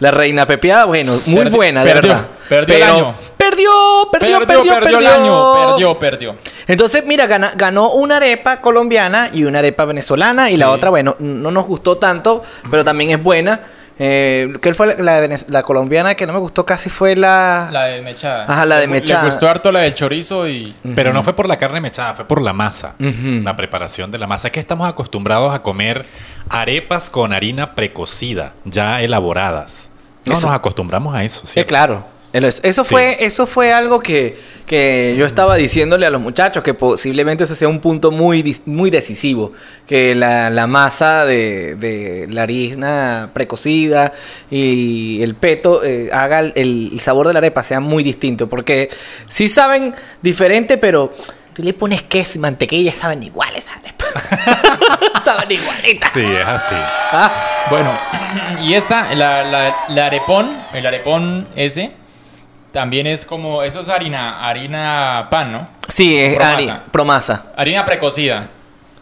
[0.00, 2.28] La reina pepiada, bueno, muy buena, de perdió, verdad.
[2.48, 3.14] perdió el año.
[3.36, 3.70] Perdió,
[4.10, 4.98] perdió, perdió, perdió.
[4.98, 5.54] el año.
[5.68, 6.36] Perdió, perdió.
[6.66, 10.50] Entonces, mira, gana- ganó una arepa colombiana y una arepa venezolana.
[10.50, 13.60] Y la otra, bueno, no nos gustó tanto, pero también es buena.
[13.98, 16.90] Eh, ¿Qué fue la, la colombiana que no me gustó casi?
[16.90, 17.68] Fue la...
[17.72, 18.44] La de mechada.
[18.44, 19.22] Ajá, la de mechada.
[19.22, 20.74] Le gustó harto la del chorizo y...
[20.94, 22.94] Pero no fue por la carne mechada, fue por la masa.
[22.98, 24.48] La preparación de la masa.
[24.48, 26.04] Es que estamos acostumbrados a comer
[26.50, 29.88] arepas con harina precocida, ya elaboradas.
[30.26, 31.68] No Eso- nos acostumbramos a eso, Sí, ¿cierto?
[31.68, 32.15] claro.
[32.44, 32.90] Eso, Sí.
[32.90, 37.54] fue, eso fue algo que, que yo estaba diciéndole a los muchachos, que posiblemente ese
[37.54, 39.52] sea un punto muy, muy decisivo,
[39.86, 44.12] que la, la masa de, de la harina precocida
[44.50, 46.52] y el peto eh, haga el,
[46.92, 48.88] el sabor de la arepa sea muy distinto, porque
[49.28, 51.14] sí saben diferente, pero
[51.54, 54.06] tú le pones queso y mantequilla, saben iguales arepas.
[55.24, 56.10] saben igualitas.
[56.12, 56.74] Sí, es así.
[57.12, 57.32] Ah,
[57.70, 57.98] Bueno,
[58.62, 61.90] y esta, la, la, la arepón, el arepón ese,
[62.76, 63.62] también es como...
[63.62, 65.66] Eso es harina, harina pan, ¿no?
[65.88, 66.52] sí, es Promasa.
[66.54, 67.44] harina, promasa.
[67.56, 68.48] Harina precocida.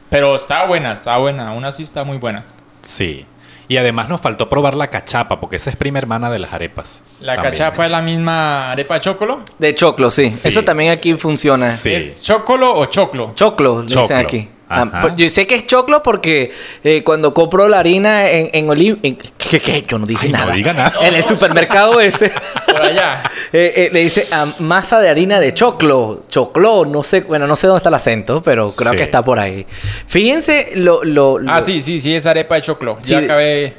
[0.09, 1.49] Pero está buena, está buena.
[1.49, 2.45] Aún así está muy buena.
[2.83, 3.27] Sí.
[3.67, 7.03] Y además nos faltó probar la cachapa, porque esa es prima hermana de las arepas.
[7.21, 7.51] La También.
[7.51, 9.41] cachapa es la misma arepa chocolo.
[9.59, 10.31] De choclo, sí.
[10.31, 10.47] Sí.
[10.47, 11.77] Eso también aquí funciona.
[11.77, 11.93] Sí.
[11.93, 13.33] ¿Es chocolo o choclo?
[13.35, 14.17] Choclo, le dicen Choclo.
[14.19, 14.49] aquí.
[14.75, 16.53] Ah, yo sé que es choclo porque
[16.83, 19.83] eh, cuando compro la harina en, en en- ¿qué, qué?
[19.87, 20.53] Yo no dije Ay, no nada.
[20.55, 20.95] diga nada.
[21.03, 22.33] En el supermercado ese
[22.67, 23.23] Por allá.
[23.53, 26.23] eh, eh, le dice ah, masa de harina de choclo.
[26.29, 28.97] Choclo, no sé, bueno, no sé dónde está el acento, pero creo Sí.
[28.99, 29.67] que está por ahí.
[30.07, 31.05] Fíjense lo...
[31.05, 32.99] lo, lo- Ah, sí, sí, sí, es arepa de choclo.
[33.03, 33.13] Sí.
[33.13, 33.75] Ya acabé.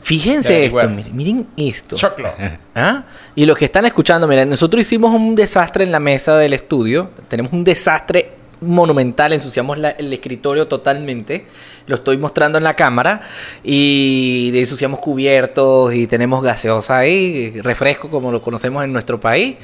[0.00, 1.94] Fíjense esto, miren, miren esto.
[1.94, 2.28] Choclo.
[2.74, 3.04] ¿Ah?
[3.36, 7.10] Y los que están escuchando, miren, nosotros hicimos un desastre en la mesa del estudio.
[7.28, 11.44] Tenemos un desastre monumental, ensuciamos la- el escritorio totalmente.
[11.86, 13.20] Lo estoy mostrando en la cámara.
[13.64, 19.56] Y ensuciamos cubiertos y tenemos gaseosa ahí, refresco como lo conocemos en nuestro país.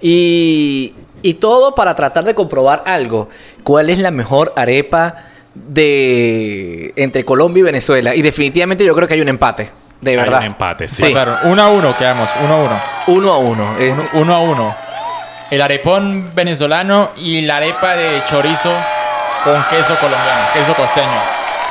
[0.00, 3.28] Y, y todo para tratar de comprobar algo.
[3.62, 5.14] ¿Cuál es la mejor arepa
[5.54, 8.14] de entre Colombia y Venezuela?
[8.14, 9.70] Y definitivamente yo creo que hay un empate.
[10.00, 10.38] De Hay verdad.
[10.40, 11.04] un empate, sí.
[11.04, 11.12] Sí.
[11.12, 12.80] Claro, uno a uno quedamos, uno a uno.
[13.08, 13.78] Uno a uno.
[13.78, 14.76] Es- Uno, uno a uno.
[15.50, 18.72] El arepón venezolano y la arepa de chorizo
[19.42, 21.20] con queso colombiano, queso costeño.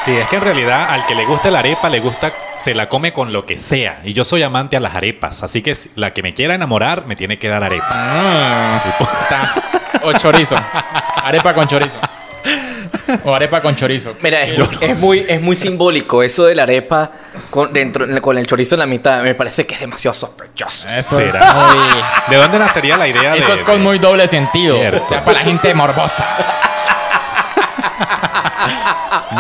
[0.03, 2.89] Sí, es que en realidad al que le gusta la arepa, le gusta, se la
[2.89, 4.01] come con lo que sea.
[4.03, 7.15] Y yo soy amante a las arepas, así que la que me quiera enamorar me
[7.15, 7.88] tiene que dar arepa.
[7.89, 9.53] Mm, está.
[10.03, 10.55] O chorizo.
[11.23, 11.99] Arepa con chorizo.
[13.24, 14.16] O arepa con chorizo.
[14.22, 17.12] Mira, es, es muy, es muy simbólico eso de la arepa
[17.49, 19.22] con, dentro, con el chorizo en la mitad.
[19.24, 20.88] Me parece que es demasiado sospechoso.
[20.89, 21.34] Eso es.
[21.34, 24.78] ¿De dónde nacería la idea de Eso es con de- muy doble sentido.
[24.78, 25.03] Cierto.
[25.05, 26.26] O sea, para la gente morbosa.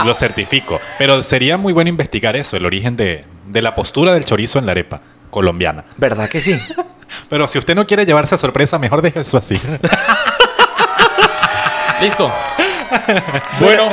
[0.05, 0.79] Lo certifico.
[0.97, 4.65] Pero sería muy bueno investigar eso, el origen de, de la postura del chorizo en
[4.65, 5.83] la arepa colombiana.
[5.97, 6.59] ¿Verdad que sí?
[7.29, 9.59] Pero si usted no quiere llevarse a sorpresa, mejor deje eso así.
[12.01, 12.31] Listo.
[13.59, 13.89] Bueno,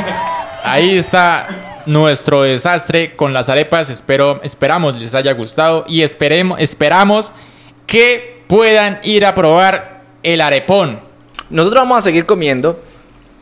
[0.64, 3.90] ahí está nuestro desastre con las arepas.
[3.90, 7.32] Espero, esperamos les haya gustado y esperemos, esperamos
[7.86, 11.00] que puedan ir a probar el arepón.
[11.50, 12.80] Nosotros vamos a seguir comiendo,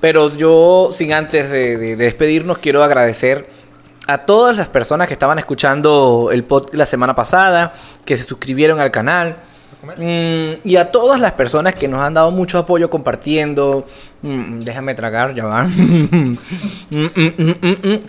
[0.01, 3.49] pero yo, sin antes de, de- de despedirnos, quiero agradecer
[4.07, 7.73] a todas las personas que estaban escuchando el podcast la semana pasada,
[8.05, 9.37] que se suscribieron al canal.
[9.97, 13.87] Mm, y a todas las personas que nos han dado mucho apoyo compartiendo.
[14.23, 15.69] Mm, déjame tragar, ya va.
[16.91, 18.01] Mm, mm, mm, mm, mm.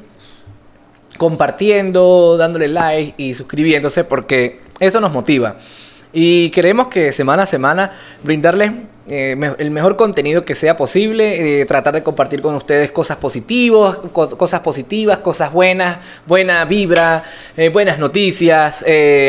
[1.17, 5.55] Compartiendo, dándole like y suscribiéndose porque eso nos motiva.
[6.13, 8.71] Y queremos que semana a semana brindarles
[9.07, 13.97] eh, el mejor contenido que sea posible, eh, tratar de compartir con ustedes cosas positivas,
[14.11, 17.23] co- cosas positivas, cosas buenas, buena vibra,
[17.55, 18.83] eh, buenas noticias,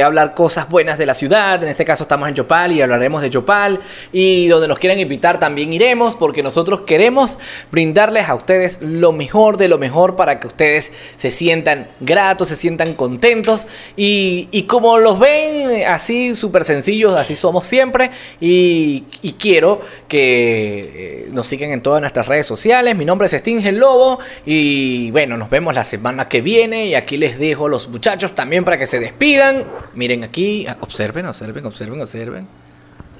[0.05, 1.63] hablar cosas buenas de la ciudad.
[1.63, 3.81] En este caso estamos en Yopal y hablaremos de Yopal.
[4.13, 7.39] Y donde nos quieran invitar también iremos porque nosotros queremos
[7.71, 12.57] brindarles a ustedes lo mejor de lo mejor para que ustedes se sientan gratos, se
[12.57, 13.67] sientan contentos.
[13.97, 18.11] Y, y como los ven así súper sencillos, así somos siempre.
[18.41, 19.03] Y
[19.39, 19.66] quiero
[20.09, 22.97] que eh, nos sigan en todas nuestras redes sociales.
[22.97, 24.19] Mi nombre es Sting el Lobo.
[24.45, 26.87] Y bueno, nos vemos la semana que viene.
[26.87, 29.65] Y aquí les dejo a los muchachos también para que se despidan.
[29.95, 32.47] Miren aquí, ah, observen, observen, observen, observen.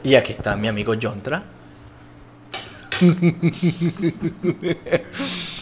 [0.05, 1.43] Y aquí está mi amigo Jontra.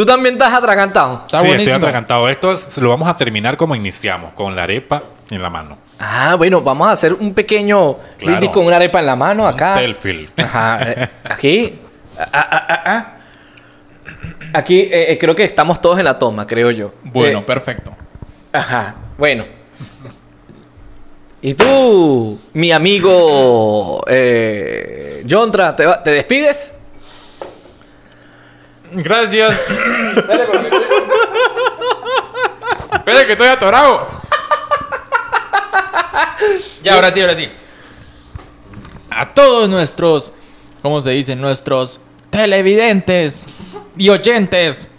[0.00, 1.24] Tú también estás atragantado.
[1.26, 1.74] Está sí, buenísimo.
[1.74, 2.26] estoy atragantado.
[2.30, 5.76] Esto es- lo vamos a terminar como iniciamos, con la arepa en la mano.
[5.98, 8.16] Ah, bueno, vamos a hacer un pequeño Claro.
[8.38, 9.74] brindis con una arepa en la mano acá.
[9.74, 10.30] Selfie.
[10.38, 11.78] Ajá, eh, aquí.
[12.18, 13.06] Ah, ah, ah, ah.
[14.54, 16.94] Aquí eh, eh, creo que estamos todos en la toma, creo yo.
[17.04, 17.92] Bueno, Eh, perfecto.
[18.54, 19.44] Ajá, bueno.
[21.42, 26.72] Y tú, mi amigo eh, Jontra, ¿te, te despides?
[28.92, 29.58] Gracias.
[32.92, 34.08] Espera que estoy atorado.
[36.82, 37.48] Ya, ahora sí, ahora sí.
[39.10, 40.32] A todos nuestros,
[40.82, 41.36] ¿cómo se dice?
[41.36, 43.46] Nuestros televidentes
[43.96, 44.92] y oyentes,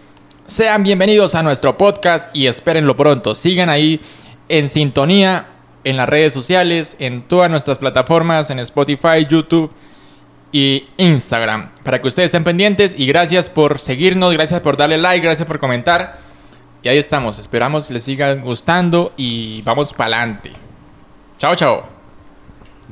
[0.47, 3.35] sean bienvenidos a nuestro podcast y espérenlo pronto.
[3.35, 4.01] Sigan ahí
[4.49, 5.47] en sintonía
[5.83, 9.71] en las redes sociales, en todas nuestras plataformas, en Spotify, YouTube
[10.51, 15.25] y Instagram para que ustedes estén pendientes y gracias por seguirnos, gracias por darle like,
[15.25, 16.19] gracias por comentar
[16.83, 20.51] y ahí estamos, esperamos les siga gustando y vamos para adelante.
[21.37, 22.01] Chao, chao.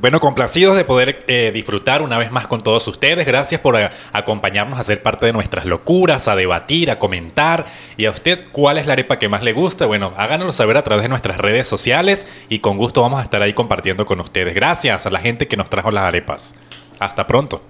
[0.00, 3.26] Bueno, complacidos de poder eh, disfrutar una vez más con todos ustedes.
[3.26, 7.66] Gracias por eh, acompañarnos a ser parte de nuestras locuras, a debatir, a comentar.
[7.98, 9.84] Y a usted, ¿cuál es la arepa que más le gusta?
[9.84, 13.42] Bueno, háganoslo saber a través de nuestras redes sociales y con gusto vamos a estar
[13.42, 14.54] ahí compartiendo con ustedes.
[14.54, 16.54] Gracias a la gente que nos trajo las arepas.
[17.00, 17.60] Hasta pronto.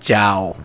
[0.00, 0.56] Chao.